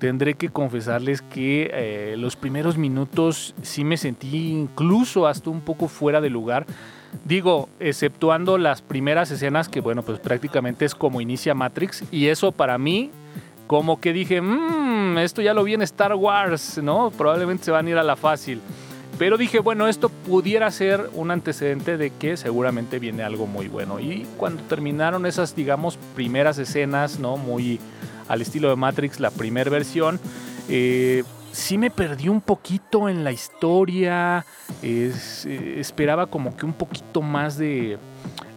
[0.02, 5.86] tendré que confesarles que eh, los primeros minutos sí me sentí incluso hasta un poco
[5.86, 6.66] fuera de lugar.
[7.24, 12.02] Digo, exceptuando las primeras escenas que, bueno, pues prácticamente es como inicia Matrix.
[12.10, 13.12] Y eso para mí,
[13.68, 17.12] como que dije, mmm, esto ya lo vi en Star Wars, ¿no?
[17.16, 18.60] Probablemente se van a ir a la fácil.
[19.20, 24.00] Pero dije, bueno, esto pudiera ser un antecedente de que seguramente viene algo muy bueno.
[24.00, 27.36] Y cuando terminaron esas, digamos, primeras escenas, ¿no?
[27.36, 27.78] Muy
[28.28, 30.20] al estilo de Matrix, la primera versión.
[30.68, 34.44] Eh, sí me perdí un poquito en la historia.
[34.82, 35.12] Eh,
[35.78, 37.98] esperaba como que un poquito más de.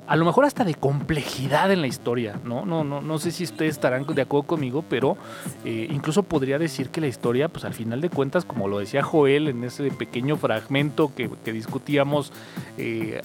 [0.07, 2.65] A lo mejor hasta de complejidad en la historia, ¿no?
[2.65, 5.17] No, no, no sé si ustedes estarán de acuerdo conmigo, pero
[5.63, 9.03] eh, incluso podría decir que la historia, pues al final de cuentas, como lo decía
[9.03, 12.31] Joel en ese pequeño fragmento que, discutíamos,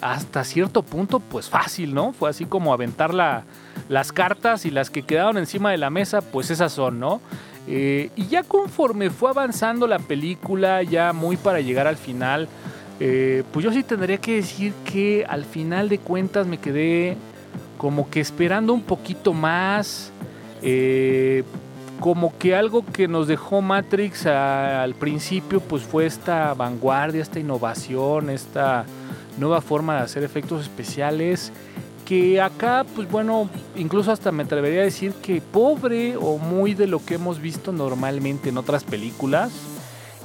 [0.00, 2.12] hasta cierto punto, pues fácil, ¿no?
[2.12, 3.44] Fue así como aventar la,
[3.88, 7.20] las cartas y las que quedaron encima de la mesa, pues esas son, ¿no?
[7.66, 12.48] Eh, y ya conforme fue avanzando la película, ya muy para llegar al final,
[13.00, 17.16] eh, pues yo sí tendría que decir que al final de cuentas me quedé
[17.78, 20.12] como que esperando un poquito más.
[20.62, 21.42] Eh,
[21.98, 28.30] como que algo que nos dejó Matrix al principio, pues fue esta vanguardia, esta innovación,
[28.30, 28.86] esta
[29.38, 31.52] nueva forma de hacer efectos especiales
[32.10, 36.88] que acá, pues bueno, incluso hasta me atrevería a decir que pobre o muy de
[36.88, 39.52] lo que hemos visto normalmente en otras películas.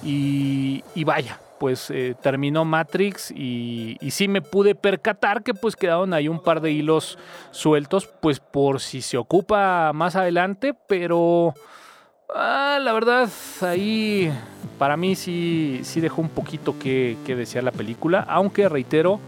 [0.03, 6.28] Y, vaya, pues eh, terminó Matrix y, sí me pude percatar que pues quedaron ahí
[6.28, 7.18] un par de hilos
[7.52, 11.54] sueltos, pues por si se ocupa más adelante, pero
[12.34, 13.30] ah, la verdad
[13.62, 14.32] ahí
[14.78, 19.20] para mí sí, sí dejó un poquito que, que desear la película, aunque reitero,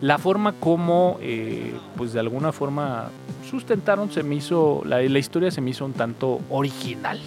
[0.00, 3.08] la forma como, eh, pues de alguna forma
[3.48, 7.18] sustentaron, se me hizo, la historia se me hizo un tanto original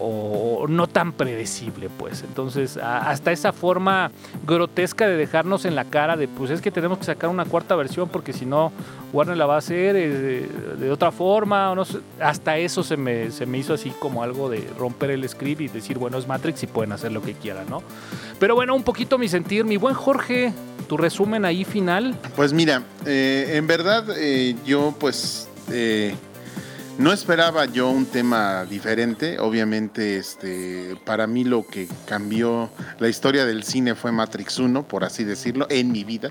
[0.00, 2.22] o no tan predecible, pues.
[2.22, 4.10] Entonces, hasta esa forma
[4.46, 7.76] grotesca de dejarnos en la cara de, pues es que tenemos que sacar una cuarta
[7.76, 8.72] versión porque si no,
[9.12, 11.84] Warner la va a hacer eh, de, otra forma, o no
[12.20, 15.68] hasta eso se me, se me hizo así como algo de romper el script y
[15.68, 17.82] decir, bueno, es Matrix y pueden hacer lo que quieran, ¿no?
[18.38, 20.52] Pero bueno, un poquito mi sentir, mi buen Jorge,
[20.88, 22.16] tu resumen ahí final.
[22.36, 25.48] Pues mira, eh, en verdad eh, yo pues
[26.98, 29.38] no esperaba yo un tema diferente.
[29.38, 35.04] Obviamente, este, para mí lo que cambió la historia del cine fue Matrix 1, por
[35.04, 36.30] así decirlo, en mi vida,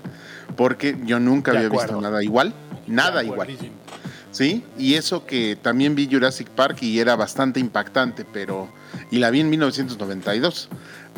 [0.56, 2.54] porque yo nunca había visto nada igual,
[2.86, 3.56] nada igual.
[4.30, 4.62] ¿Sí?
[4.78, 8.68] Y eso que también vi Jurassic Park y era bastante impactante, pero
[9.10, 10.68] y la vi en 1992.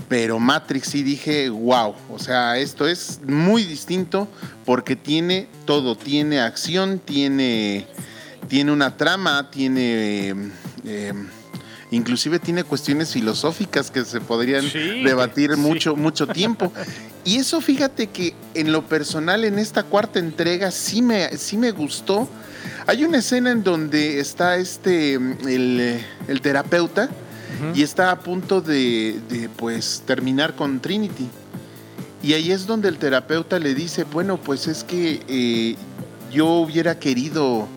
[0.09, 4.29] Pero Matrix sí dije, wow, o sea, esto es muy distinto
[4.65, 7.87] porque tiene todo, tiene acción, tiene
[8.51, 10.35] tiene una trama, tiene...
[10.85, 11.15] Eh,
[11.93, 14.65] inclusive tiene cuestiones filosóficas que se podrían
[15.05, 16.73] debatir mucho, mucho tiempo.
[17.25, 21.71] Y eso fíjate que en lo personal en esta cuarta entrega sí me, sí me
[21.71, 22.29] gustó.
[22.87, 27.09] Hay una escena en donde está este, el, terapeuta
[27.75, 31.29] y está a punto de, pues terminar con Trinity.
[32.23, 35.77] Y ahí es donde el terapeuta le dice, bueno, pues es que eh,
[36.33, 37.69] yo hubiera querido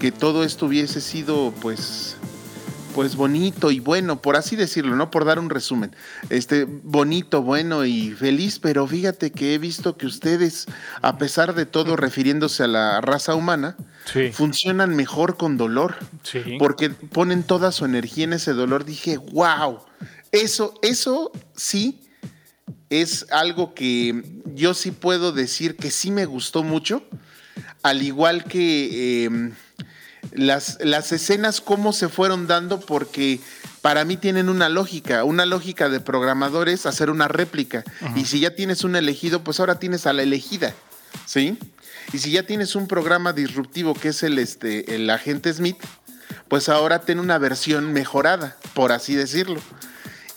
[0.00, 2.16] que todo esto hubiese sido pues
[2.94, 5.12] pues bonito y bueno, por así decirlo, ¿no?
[5.12, 5.94] Por dar un resumen.
[6.28, 10.66] Este, bonito, bueno y feliz, pero fíjate que he visto que ustedes,
[11.00, 13.76] a pesar de todo, refiriéndose a la raza humana,
[14.32, 15.96] funcionan mejor con dolor.
[16.58, 18.84] Porque ponen toda su energía en ese dolor.
[18.84, 19.78] Dije, wow,
[20.32, 22.00] eso, eso sí
[22.88, 27.04] es algo que yo sí puedo decir que sí me gustó mucho,
[27.82, 29.52] al igual que em,
[30.32, 33.40] las, las escenas, cómo se fueron dando, porque
[33.80, 37.84] para mí tienen una lógica, una lógica de programadores hacer una réplica.
[38.14, 40.74] Y si ya tienes un elegido, pues ahora tienes a la elegida,
[41.26, 41.58] ¿sí?
[42.12, 45.78] Y si ya tienes un programa disruptivo que es el, este, el agente Smith,
[46.48, 49.60] pues ahora ten una versión mejorada, por así decirlo.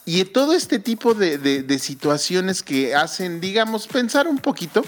[0.06, 4.84] Y todo este tipo de, situaciones que hacen, digamos, pensar un poquito,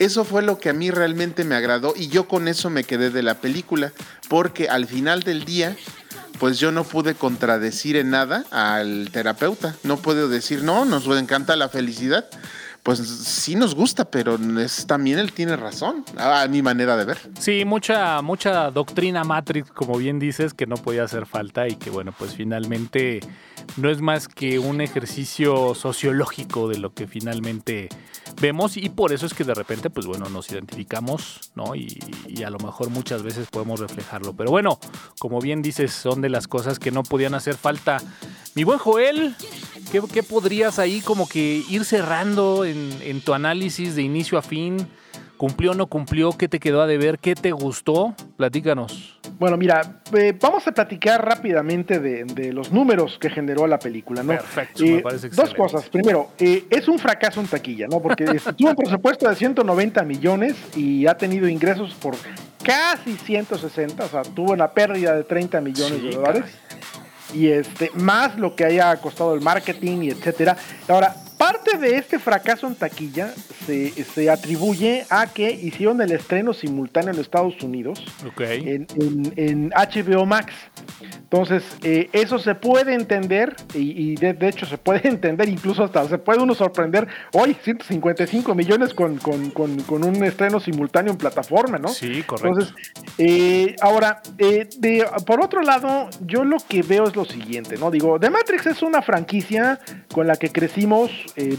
[0.00, 3.10] eso fue lo que a mí realmente me agradó y yo con eso me quedé
[3.10, 3.92] de la película,
[4.30, 5.76] porque al final del día,
[6.38, 9.76] pues yo no pude contradecir en nada al terapeuta.
[9.82, 12.26] No puedo decir, no, nos encanta la felicidad
[12.82, 17.18] pues sí nos gusta, pero es, también él tiene razón, a, mi manera de ver.
[17.38, 21.90] Sí, mucha, mucha doctrina Matrix, como bien dices, que no podía hacer falta y que
[21.90, 23.20] bueno, pues finalmente
[23.76, 27.88] no es más que un ejercicio sociológico de lo que finalmente
[28.40, 31.74] vemos y por eso es que de repente, pues bueno, nos identificamos, ¿no?
[31.74, 34.34] Y, y, a lo mejor muchas veces podemos reflejarlo.
[34.34, 34.78] Pero bueno,
[35.18, 37.98] como bien dices, son de las cosas que no podían hacer falta.
[38.54, 39.36] Mi buen Joel,
[39.90, 44.76] ¿Qué, podrías ahí como que ir cerrando en, tu análisis de inicio a fin?
[45.36, 46.32] ¿Cumplió o no cumplió?
[46.32, 47.18] ¿Qué te quedó a deber?
[47.18, 48.14] ¿Qué te gustó?
[48.36, 49.18] Platícanos.
[49.38, 54.32] Bueno, mira, eh, vamos a platicar rápidamente de, los números que generó la película, ¿no?
[54.32, 55.88] Perfecto, me eh, parece Dos cosas.
[55.88, 58.02] Primero, eh, es un fracaso en taquilla, ¿no?
[58.02, 58.24] Porque
[58.56, 62.16] tuvo un presupuesto de 190 millones y ha tenido ingresos por
[62.62, 66.44] casi 160, o sea, tuvo una pérdida de 30 millones de dólares
[67.34, 70.56] y este, más lo que haya costado el marketing y etcétera.
[70.88, 73.32] Ahora, parte de este fracaso en taquilla
[73.64, 78.04] se, se atribuye a que hicieron el estreno simultáneo en Estados Unidos
[78.38, 78.86] en,
[79.36, 80.52] en, HBO Max.
[81.14, 86.18] Entonces, eh, eso se puede entender y, de, hecho se puede entender, incluso hasta se
[86.18, 91.88] puede uno sorprender, hoy 155 millones con, con, con, un estreno simultáneo en plataforma, ¿no?
[91.88, 92.48] Sí, correcto.
[92.48, 92.74] Entonces,
[93.16, 97.90] eh, ahora, eh, de, por otro lado, yo lo que veo es lo siguiente, ¿no?
[97.90, 99.80] Digo, The Matrix es una franquicia
[100.12, 101.10] con la que crecimos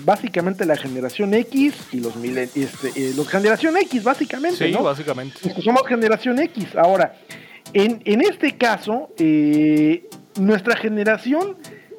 [0.04, 4.68] básicamente la generación X y los, este, los generación X, básicamente.
[4.68, 5.40] Sí, básicamente.
[5.62, 6.76] somos generación X.
[6.76, 7.16] Ahora,
[7.74, 10.10] en, en este caso, eh,
[10.40, 11.58] nuestra generación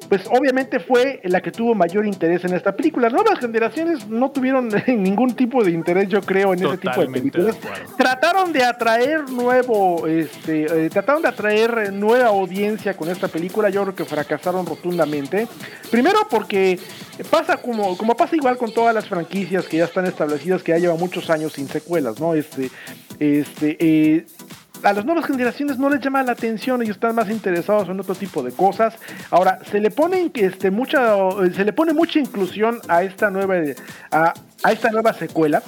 [0.09, 3.09] pues obviamente fue la que tuvo mayor interés en esta película.
[3.09, 7.07] Las nuevas generaciones no tuvieron ningún tipo de interés, yo creo, en ese tipo de
[7.07, 7.57] películas.
[7.97, 13.69] trataron de atraer nuevo, este, eh, trataron de atraer nueva audiencia con esta película.
[13.69, 15.47] Yo creo que fracasaron rotundamente.
[15.89, 16.79] Primero porque
[17.29, 20.77] pasa como, como pasa igual con todas las franquicias que ya están establecidas, que ya
[20.77, 22.33] llevan muchos años sin secuelas, ¿no?
[22.33, 22.69] Este,
[23.19, 24.25] este, eh,
[24.83, 28.15] a las nuevas generaciones no les llama la atención, ellos están más interesados en otro
[28.15, 28.95] tipo de cosas.
[29.31, 31.15] Ahora, se le pone este, mucha,
[31.53, 33.55] se le pone mucha inclusión a esta nueva,
[34.11, 35.61] a, a esta nueva secuela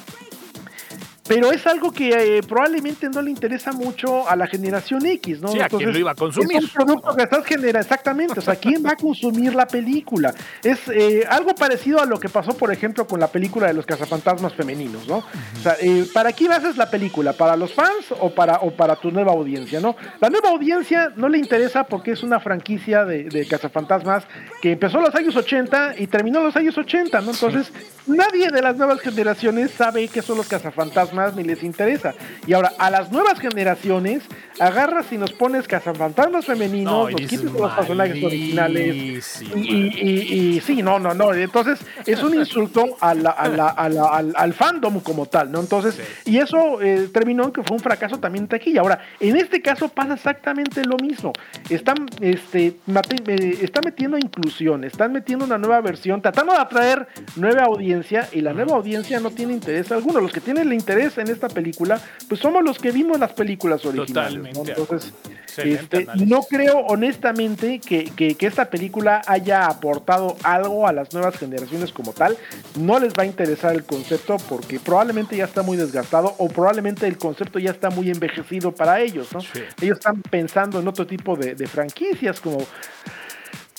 [1.27, 5.47] pero es algo que eh, probablemente no le interesa mucho a la generación X, ¿no?
[5.47, 6.57] Sí, a quien lo iba a consumir.
[6.57, 10.35] Es un producto que estás generando, exactamente, o sea, ¿quién va a consumir la película?
[10.63, 13.85] Es eh, algo parecido a lo que pasó, por ejemplo, con la película de los
[13.87, 15.17] cazafantasmas femeninos, ¿no?
[15.17, 17.33] O sea, eh, ¿para quién haces la película?
[17.33, 19.95] ¿Para los fans o para, o para tu nueva audiencia, no?
[20.19, 24.25] La nueva audiencia no le interesa porque es una franquicia de, de cazafantasmas
[24.61, 27.31] que empezó en los años 80 y terminó en los años 80, ¿no?
[27.31, 27.71] Entonces,
[28.05, 32.13] nadie de las nuevas generaciones sabe qué son los cazafantasmas más ni les interesa.
[32.45, 34.23] Y ahora, a las nuevas generaciones,
[34.59, 39.41] agarras y nos pones cazafantasmas femeninos, nos quitas los personajes originales.
[39.55, 41.33] Y, sí, no, no, no.
[41.33, 45.59] Entonces, es un insulto al, al, fandom como tal, ¿no?
[45.59, 48.77] Entonces, y eso eh, terminó en que fue un fracaso también aquí.
[48.77, 51.33] Ahora, en este caso pasa exactamente lo mismo.
[51.69, 57.63] Están, este, eh, están metiendo inclusión, están metiendo una nueva versión, tratando de atraer nueva
[57.63, 60.19] audiencia y la nueva audiencia no tiene interés alguno.
[60.19, 63.85] Los que tienen el interés en esta película, pues somos los que vimos las películas
[63.85, 64.55] originales.
[64.55, 64.63] ¿no?
[64.67, 65.13] Entonces,
[65.57, 71.91] este, no creo honestamente que, que, esta película haya aportado algo a las nuevas generaciones
[71.91, 72.37] como tal.
[72.79, 77.07] No les va a interesar el concepto porque probablemente ya está muy desgastado o probablemente
[77.07, 79.33] el concepto ya está muy envejecido para ellos.
[79.33, 79.39] ¿no?
[79.81, 82.59] Ellos están pensando en otro tipo de, de franquicias como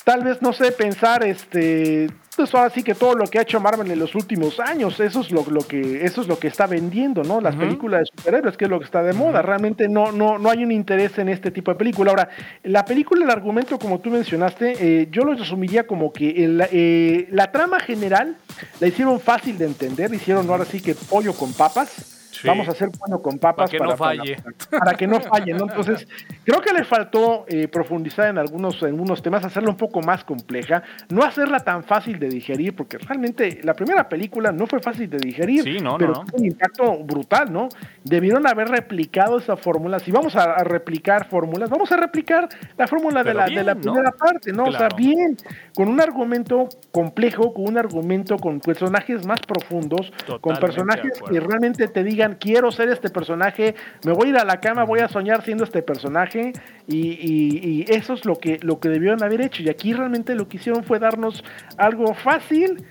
[0.04, 3.58] tal vez, no sé, pensar este pues ahora sí que todo lo que ha hecho
[3.60, 7.22] Marvel en los últimos años, eso es lo, que, eso es lo que está vendiendo,
[7.22, 7.40] ¿no?
[7.40, 9.40] Las películas de superhéroes, que es lo que está de moda.
[9.42, 12.10] Realmente no, no, no hay un interés en este tipo de película.
[12.10, 12.28] Ahora,
[12.62, 17.50] la película, el argumento, como tú mencionaste, eh, yo lo resumiría como que eh, la
[17.50, 18.36] trama general
[18.80, 22.90] la hicieron fácil de entender, hicieron ahora sí que pollo con papas Vamos a hacer
[22.98, 24.36] bueno con papas para que no falle.
[24.70, 25.64] Para, que no falle, ¿no?
[25.64, 26.06] Entonces,
[26.44, 30.24] creo que le faltó eh, profundizar en algunos, en algunos temas, hacerla un poco más
[30.24, 35.08] compleja, no hacerla tan fácil de digerir, porque realmente la primera película no fue fácil
[35.08, 35.64] de digerir,
[35.98, 36.24] pero no.
[36.32, 37.68] un impacto brutal, ¿no?
[38.04, 39.98] Debieron haber replicado esa fórmula.
[39.98, 44.12] Si vamos a, replicar fórmulas, vamos a replicar la fórmula de la, de la primera
[44.12, 44.64] parte, ¿no?
[44.64, 45.36] O sea, bien,
[45.74, 51.88] con un argumento complejo, con un argumento con personajes más profundos, con personajes que realmente
[51.88, 53.74] te digan quiero ser este personaje,
[54.04, 56.52] me voy a ir a la cama, voy a soñar siendo este personaje,
[56.86, 59.62] y, eso es lo que, lo que debieron haber hecho.
[59.62, 61.44] Y aquí realmente lo que hicieron fue darnos
[61.78, 62.84] algo fácil.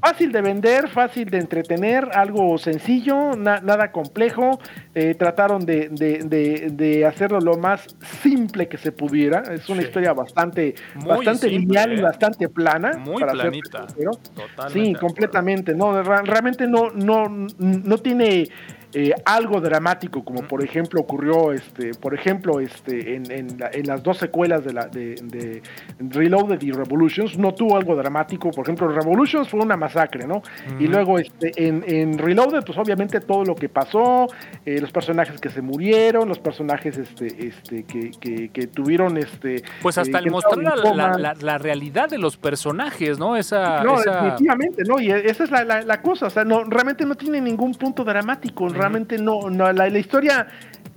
[0.00, 4.58] Fácil de vender, fácil de entretener, algo sencillo, nada complejo.
[4.94, 7.86] Eh, trataron de, hacerlo lo más
[8.22, 9.42] simple que se pudiera.
[9.52, 10.74] Es una historia bastante,
[11.06, 12.02] bastante lineal y ¿eh?
[12.02, 12.92] bastante plana.
[12.98, 13.86] Muy planita.
[14.72, 15.74] sí, completamente.
[15.74, 17.28] No, realmente no, no,
[17.58, 18.48] no tiene
[18.94, 24.16] eh, algo dramático, como por ejemplo ocurrió, este, por ejemplo, este, en, en, las dos
[24.16, 25.62] secuelas de, la, de, de,
[25.98, 28.50] Reloaded y Revolutions, no tuvo algo dramático.
[28.50, 30.42] Por ejemplo, Revolutions fue una masacre, ¿no?
[30.78, 34.26] Y luego este, en, en, Reloaded, pues obviamente todo lo que pasó,
[34.64, 39.62] eh, los personajes que se murieron, los personajes este, este, que, que, tuvieron este.
[39.82, 43.36] Pues hasta el mostrar la, la, realidad de los personajes, ¿no?
[43.36, 44.98] Esa, no, definitivamente, ¿no?
[44.98, 49.18] Y esa es la, cosa, o sea, no, realmente no tiene ningún punto dramático realmente
[49.18, 50.46] no, no la, historia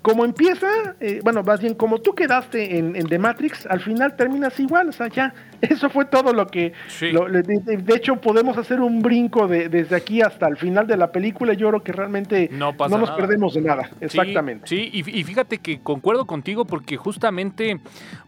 [0.01, 0.67] como empieza,
[0.99, 4.91] eh, bueno, más bien como tú quedaste en, The Matrix, al final terminas igual, o
[4.91, 9.95] sea, ya, eso fue todo lo que, de, hecho podemos hacer un brinco de, desde
[9.95, 13.61] aquí hasta el final de la película, yo creo que realmente no, nos perdemos de
[13.61, 14.67] nada, exactamente.
[14.67, 17.79] Sí, y, y fíjate que concuerdo contigo porque justamente,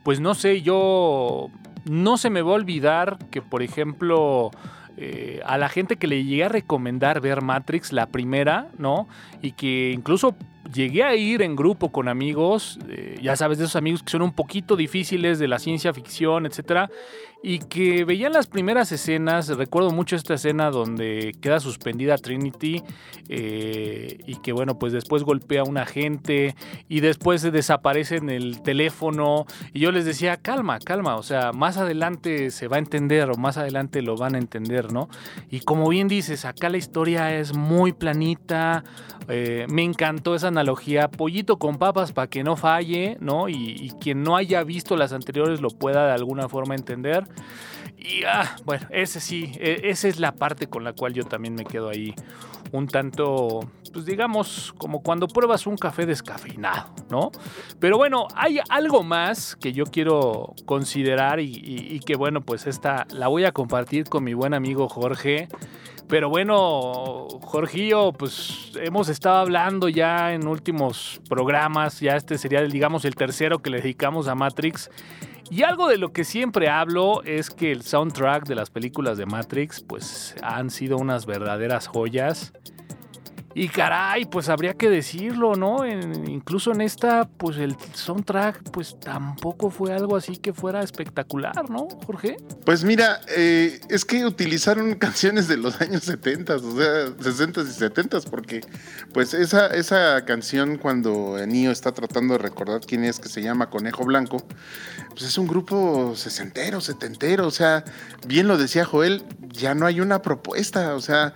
[0.04, 1.50] pues no sé, yo,
[1.86, 4.52] no se me va a olvidar que, por ejemplo,
[4.98, 9.08] eh, a la gente que le llegué a recomendar ver Matrix, la primera, ¿no?
[9.42, 10.36] Y que incluso
[10.74, 14.22] llegué a ir en grupo con amigos, eh, ya sabes, de esos amigos que son
[14.22, 16.90] un poquito difíciles de la ciencia ficción, etcétera,
[17.46, 19.50] y que veían las primeras escenas.
[19.50, 22.82] Recuerdo mucho esta escena donde queda suspendida Trinity
[23.28, 26.56] eh, y que, bueno, pues después golpea a un agente
[26.88, 29.46] y después desaparece en el teléfono.
[29.74, 33.36] Y yo les decía, calma, calma, o sea, más adelante se va a entender o
[33.36, 35.10] más adelante lo van a entender, ¿no?
[35.52, 38.86] Y como bien dices, acá la historia es muy planita.
[39.28, 40.63] Eh, me encantó esa analogía,
[41.18, 43.50] pollito con papas para que no falle, ¿no?
[43.50, 47.26] Y, quien no haya visto las anteriores lo pueda de alguna forma entender.
[47.98, 51.56] Y ah, bueno, ese sí, e, esa es la parte con la cual yo también
[51.56, 52.14] me quedo ahí
[52.72, 53.60] un tanto,
[53.94, 57.32] pues digamos, como cuando pruebas un café descafeinado, ¿no?
[57.80, 63.06] Pero bueno, hay algo más que yo quiero considerar y, y que bueno, pues esta
[63.12, 65.48] la voy a compartir con mi buen amigo Jorge.
[66.14, 73.04] Pero bueno, Jorgillo, pues hemos estado hablando ya en últimos programas, ya este sería, digamos,
[73.06, 74.92] el tercero que le dedicamos a Matrix.
[75.50, 79.26] Y algo de lo que siempre hablo es que el soundtrack de las películas de
[79.26, 82.54] Matrix, pues han sido unas verdaderas joyas.
[83.56, 85.86] Y caray, pues habría que decirlo, ¿no?
[85.86, 91.88] incluso en esta, pues el soundtrack, pues tampoco fue algo así que fuera espectacular, ¿no,
[92.06, 92.38] Jorge?
[92.66, 97.66] Pues mira, eh, es que utilizaron canciones de los años 70, o sea, 60 y
[97.66, 98.62] 70, porque
[99.14, 103.70] pues esa, esa canción cuando Nio está tratando de recordar quién es, que se llama
[103.70, 104.38] Conejo Blanco,
[105.10, 107.84] pues es un grupo sesentero, setentero, o sea,
[108.28, 111.36] bien lo decía Joel, ya no hay una propuesta, o sea,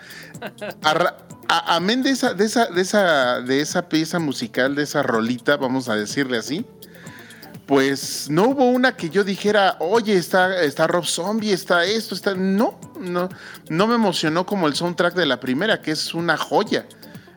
[1.47, 5.89] amén de esa, de esa, de esa, de esa pieza musical, de esa rolita, vamos
[5.89, 6.65] a decirle así,
[7.67, 12.33] pues no hubo una que yo dijera, oye, está, está Rob Zombie, está esto, está.
[12.33, 13.27] No, no,
[13.69, 16.87] no me emocionó como el soundtrack de la primera, que es una joya.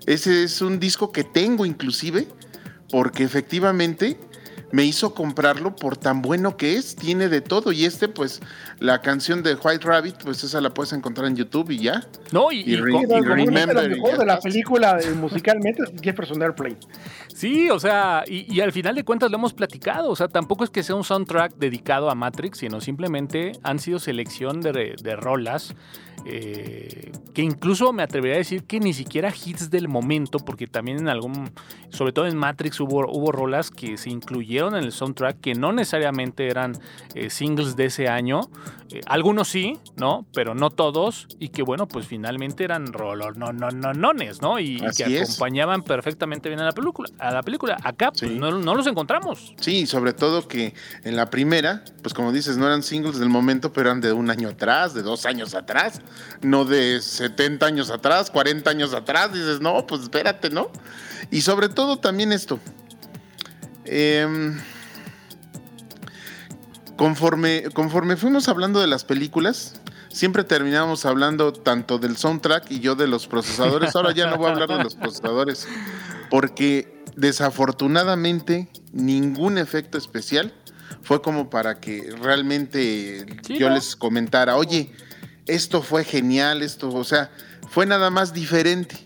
[0.06, 2.28] Ese es un disco que tengo inclusive,
[2.90, 4.20] porque efectivamente
[4.72, 7.72] me hizo comprarlo por tan bueno que es, tiene de todo.
[7.72, 8.40] Y este, pues,
[8.78, 12.06] la canción de White Rabbit, pues esa la puedes encontrar en YouTube y ya.
[12.32, 13.90] No, y, y, Remember.
[13.90, 16.76] de la película eh, musicalmente es Jefferson Airplane.
[17.34, 20.10] Sí, o sea, y, al final de cuentas lo hemos platicado.
[20.10, 23.98] O sea, tampoco es que sea un soundtrack dedicado a Matrix, sino simplemente han sido
[23.98, 25.74] selección de, de rolas
[26.24, 30.98] eh, que incluso me atrevería a decir que ni siquiera hits del momento, porque también
[30.98, 31.50] en algún,
[31.90, 35.72] sobre todo en Matrix hubo, hubo rolas que se incluyeron en el soundtrack que no
[35.72, 36.78] necesariamente eran
[37.14, 38.40] eh, singles de ese año.
[38.92, 40.26] Eh, algunos sí, ¿no?
[40.34, 41.28] Pero no todos.
[41.38, 44.58] Y que bueno, pues finalmente eran rolor, no, no, no, nones, ¿no?
[44.58, 47.08] Y, que acompañaban perfectamente bien a la película.
[47.18, 47.76] A la película.
[47.82, 49.54] Acá pues, no, no, los encontramos.
[49.60, 53.72] Sí, sobre todo que en la primera, pues como dices, no eran singles del momento,
[53.72, 56.00] pero eran de un año atrás, de dos años atrás,
[56.42, 59.32] no de 70 años atrás, 40 años atrás.
[59.32, 60.70] Dices, no, pues espérate, ¿no?
[61.30, 62.58] Y sobre todo también esto.
[63.84, 64.58] Em,
[66.96, 69.80] conforme, conforme fuimos hablando de las películas,
[70.12, 73.94] siempre terminábamos hablando tanto del soundtrack y yo de los procesadores.
[73.96, 75.66] Ahora ya no voy a hablar de los procesadores,
[76.30, 80.54] porque desafortunadamente ningún efecto especial
[81.02, 84.92] fue como para que realmente yo les comentara, oye,
[85.50, 87.30] esto fue genial, esto, o sea,
[87.68, 88.96] fue nada más diferente.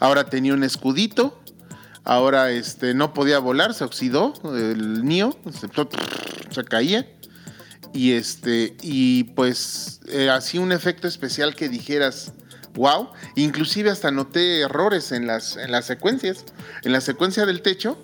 [0.00, 1.40] Ahora tenía un escudito,
[2.04, 5.38] ahora este, no podía volar, se oxidó el NIO,
[6.50, 7.08] se, caía.
[7.92, 12.32] Y este, y pues eh, así un efecto especial que dijeras,
[12.74, 13.10] wow.
[13.36, 16.44] Inclusive hasta noté errores en las, en las secuencias.
[16.82, 17.98] En la secuencia del techo,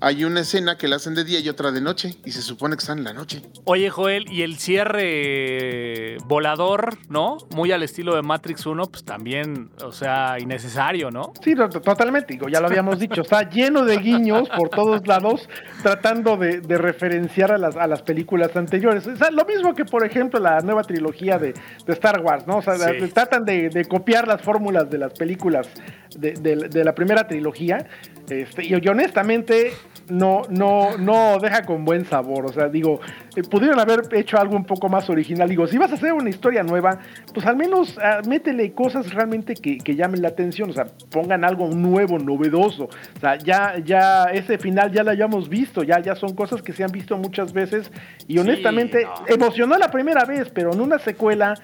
[0.00, 2.76] hay una escena que la hacen de día y otra de noche, y se supone
[2.76, 3.42] que están en la noche.
[3.64, 7.38] Oye, Joel, y el cierre volador, ¿no?
[7.54, 11.32] Muy al estilo de Matrix 1, pues también, o sea, innecesario, ¿no?
[11.42, 15.48] Sí, totalmente, digo, ya lo habíamos dicho, está lleno de guiños por todos lados,
[15.82, 19.06] tratando de, referenciar a las, a las películas anteriores.
[19.06, 21.54] O sea, lo mismo que, por ejemplo, la nueva trilogía de,
[21.88, 22.58] Star Wars, ¿no?
[22.58, 22.76] O sea,
[23.12, 25.68] tratan de, copiar las fórmulas de las películas
[26.16, 27.86] de, la primera trilogía.
[28.28, 29.72] Este, y, y honestamente,
[30.10, 32.46] no, no, no deja con buen sabor.
[32.46, 33.00] O sea, digo,
[33.36, 35.48] eh, pudieron haber hecho algo un poco más original.
[35.48, 36.98] Digo, si vas a hacer una historia nueva,
[37.32, 40.70] pues al menos ah, métele cosas realmente que, llamen la atención.
[40.70, 42.84] O sea, pongan algo nuevo, novedoso.
[42.84, 45.82] O sea, ya, ya ese final ya lo hayamos visto.
[45.82, 47.90] Ya, ya son cosas que se han visto muchas veces.
[48.26, 51.54] Y honestamente, emocionó la primera vez, pero en una secuela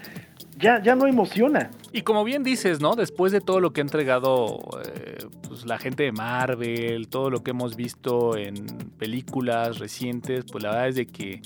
[0.59, 1.71] ya, ya no emociona.
[1.97, 2.97] Y como bien dices, ¿no?
[2.97, 7.45] Después de todo lo que ha entregado eh, pues, la gente de Marvel, todo lo
[7.45, 8.67] que hemos visto en
[8.99, 11.41] películas recientes, pues la verdad es de que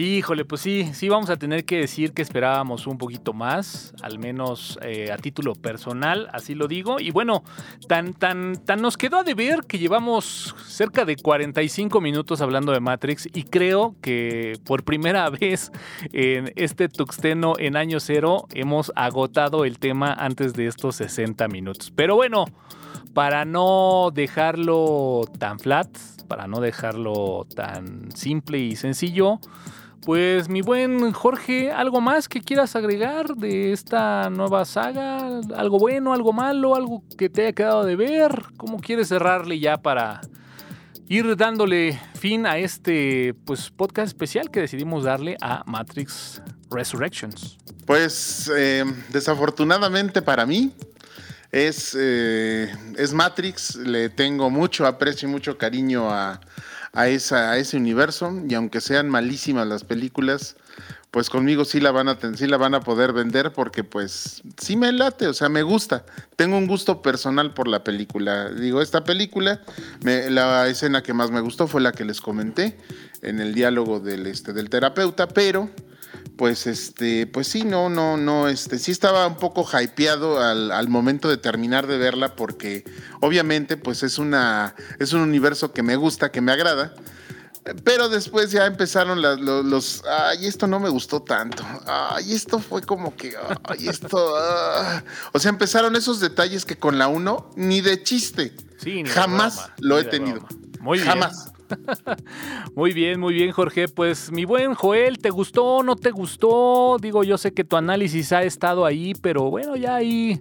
[0.00, 4.18] Híjole, pues sí, sí vamos a tener que decir que esperábamos un poquito más, al
[4.18, 7.00] menos eh, a título personal, así lo digo.
[7.00, 7.42] Y bueno,
[7.88, 12.80] tan, tan, tan nos quedó a deber que llevamos cerca de 45 minutos hablando de
[12.80, 15.72] Matrix y creo que por primera vez
[16.12, 21.92] en este Tuxteno en año cero hemos agotado el tema antes de estos 60 minutos.
[21.94, 22.46] Pero bueno,
[23.14, 25.88] para no dejarlo tan flat,
[26.28, 29.40] para no dejarlo tan simple y sencillo,
[30.04, 35.40] pues mi buen Jorge, ¿algo más que quieras agregar de esta nueva saga?
[35.56, 38.44] ¿Algo bueno, algo malo, algo que te haya quedado de ver?
[38.56, 40.20] ¿Cómo quieres cerrarle ya para
[41.08, 47.58] ir dándole fin a este pues, podcast especial que decidimos darle a Matrix Resurrections?
[47.86, 50.72] Pues eh, desafortunadamente para mí
[51.50, 56.40] es, eh, es Matrix, le tengo mucho aprecio y mucho cariño a
[56.92, 60.56] a, esa, a ese universo y aunque sean malísimas las películas,
[61.10, 64.76] pues conmigo sí la van a sí la van a poder vender porque pues sí
[64.76, 66.04] me late, o sea, me gusta.
[66.36, 68.50] Tengo un gusto personal por la película.
[68.50, 69.62] Digo, esta película,
[70.02, 72.76] la escena que más me gustó fue la que les comenté
[73.22, 75.70] en el diálogo del, este, del terapeuta, pero
[76.36, 81.28] pues este, pues sí, no, no, no, este, sí estaba un poco hypeado al, momento
[81.28, 82.84] de terminar de verla porque
[83.20, 86.94] obviamente pues es una, es un universo que me gusta, que me agrada.
[87.84, 91.64] Pero después ya empezaron los, ay, esto no me gustó tanto.
[91.86, 94.34] Ay, esto fue como que, ay, esto.
[94.36, 95.02] Ah".
[95.32, 98.54] O sea, empezaron esos detalles que con la 1 ni de chiste.
[98.78, 100.46] Sí, Jamás lo he tenido.
[100.80, 101.52] Muy Jamás.
[102.74, 103.88] muy bien, muy bien, Jorge.
[103.88, 105.82] Pues mi buen Joel, ¿te gustó?
[105.82, 106.96] ¿No te gustó?
[107.00, 110.40] Digo, yo sé que tu análisis ha estado ahí, pero bueno, ya ahí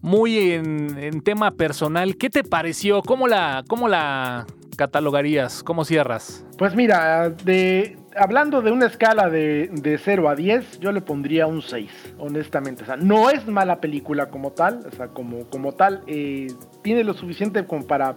[0.00, 2.16] muy en, tema personal.
[2.16, 3.02] ¿Qué te pareció?
[3.02, 5.62] ¿Cómo la, cómo la catalogarías?
[5.62, 6.44] ¿Cómo cierras?
[6.58, 11.46] Pues mira, de, hablando de una escala de, de 0 a 10, yo le pondría
[11.46, 12.82] un 6, honestamente.
[12.82, 16.48] O sea, no es mala película como tal, o sea, como, como tal, eh,
[16.82, 18.14] tiene lo suficiente como para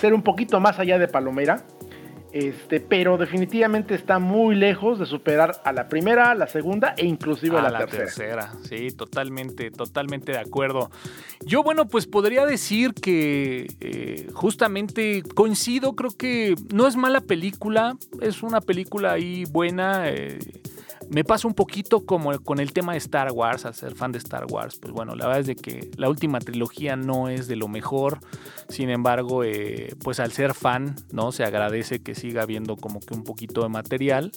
[0.00, 1.62] ser un poquito más allá de Palomera.
[2.36, 7.06] Este, pero definitivamente está muy lejos de superar a la primera, a la segunda e
[7.06, 8.52] inclusive a, la, la tercera.
[8.68, 10.90] Sí, totalmente, totalmente de acuerdo.
[11.46, 17.96] Yo, bueno, pues podría decir que eh, justamente coincido, creo que no es mala película,
[18.20, 20.10] es una película ahí buena.
[20.10, 20.38] Eh,
[21.08, 24.18] Me pasa un poquito como con el tema de Star Wars, al ser fan de
[24.18, 27.56] Star Wars, pues bueno, la verdad es de que la última trilogía no es de
[27.56, 28.18] lo mejor,
[28.68, 31.30] sin embargo, eh, pues al ser fan, ¿no?
[31.30, 34.32] Se agradece que siga habiendo como que un poquito de material,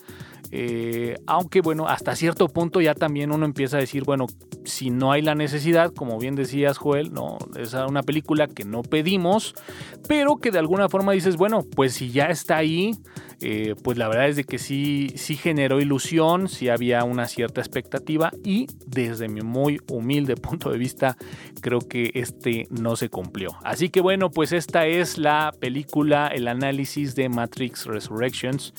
[0.52, 4.28] eh, aunque bueno, hasta cierto punto ya también uno empieza a decir, bueno,
[4.64, 8.84] si no hay la necesidad, como bien decías Joel, no, es una película que no
[8.84, 9.56] pedimos,
[10.08, 12.96] pero que de alguna forma dices, bueno, pues si ya está ahí,
[13.42, 17.62] eh, pues la verdad es de que sí, sí generó ilusión, sí había una cierta
[17.62, 21.18] expectativa y desde mi muy humilde punto de vista
[21.62, 23.52] creo que este no se cumplió.
[23.64, 28.74] Así que bueno, pues esta es la película, el análisis de Matrix Resurrections,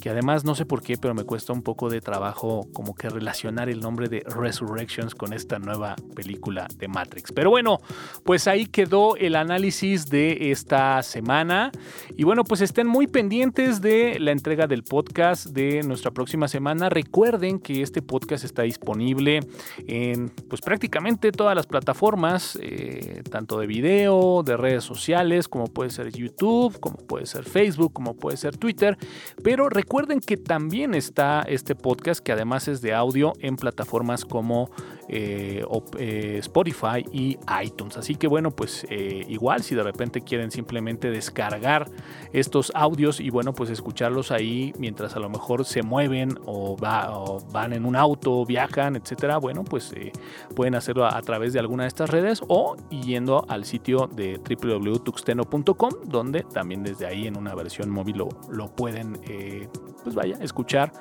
[0.00, 3.08] que además no sé por qué, pero me cuesta un poco de trabajo como que
[3.08, 7.32] relacionar el nombre de Resurrections con esta nueva película de Matrix.
[7.32, 7.78] Pero bueno,
[8.24, 11.70] pues ahí quedó el análisis de esta semana
[12.16, 16.88] y bueno, pues estén muy pendientes de la entrega del podcast de nuestra próxima semana.
[16.88, 19.40] Recuerden que este podcast está disponible
[19.86, 25.90] en pues prácticamente todas las plataformas, eh, tanto de video, de redes sociales, como puede
[25.90, 28.98] ser YouTube, como puede ser Facebook, como puede ser Twitter.
[29.42, 34.70] Pero recuerden que también está este podcast, que además es de audio, en plataformas como
[35.08, 35.64] eh,
[35.98, 37.96] eh, Spotify y iTunes.
[37.96, 38.86] Así que bueno, pues
[39.28, 41.88] igual si de repente quieren simplemente descargar
[42.32, 46.76] estos audios y bueno, pues escuchar escucharlos ahí mientras a lo mejor se mueven o,
[46.78, 50.12] van en un auto, viajan, etcétera, bueno, pues eh,
[50.56, 55.90] pueden hacerlo a, través de alguna de estas redes o yendo al sitio de www.tuxteno.com,
[56.06, 59.68] donde también desde ahí en una versión móvil lo, pueden, eh,
[60.02, 60.92] pues vaya, escuchar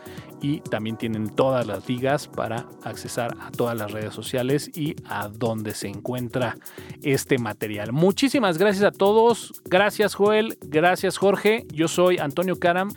[0.42, 5.28] y también tienen todas las ligas para accesar a todas las redes sociales y a
[5.28, 6.58] donde se encuentra
[7.04, 7.92] este material.
[7.92, 9.62] Muchísimas gracias a todos.
[9.66, 11.66] Gracias Joel, gracias Jorge.
[11.72, 12.88] Yo soy Antonio Cara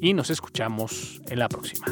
[0.00, 1.86] y nos escuchamos en la próxima.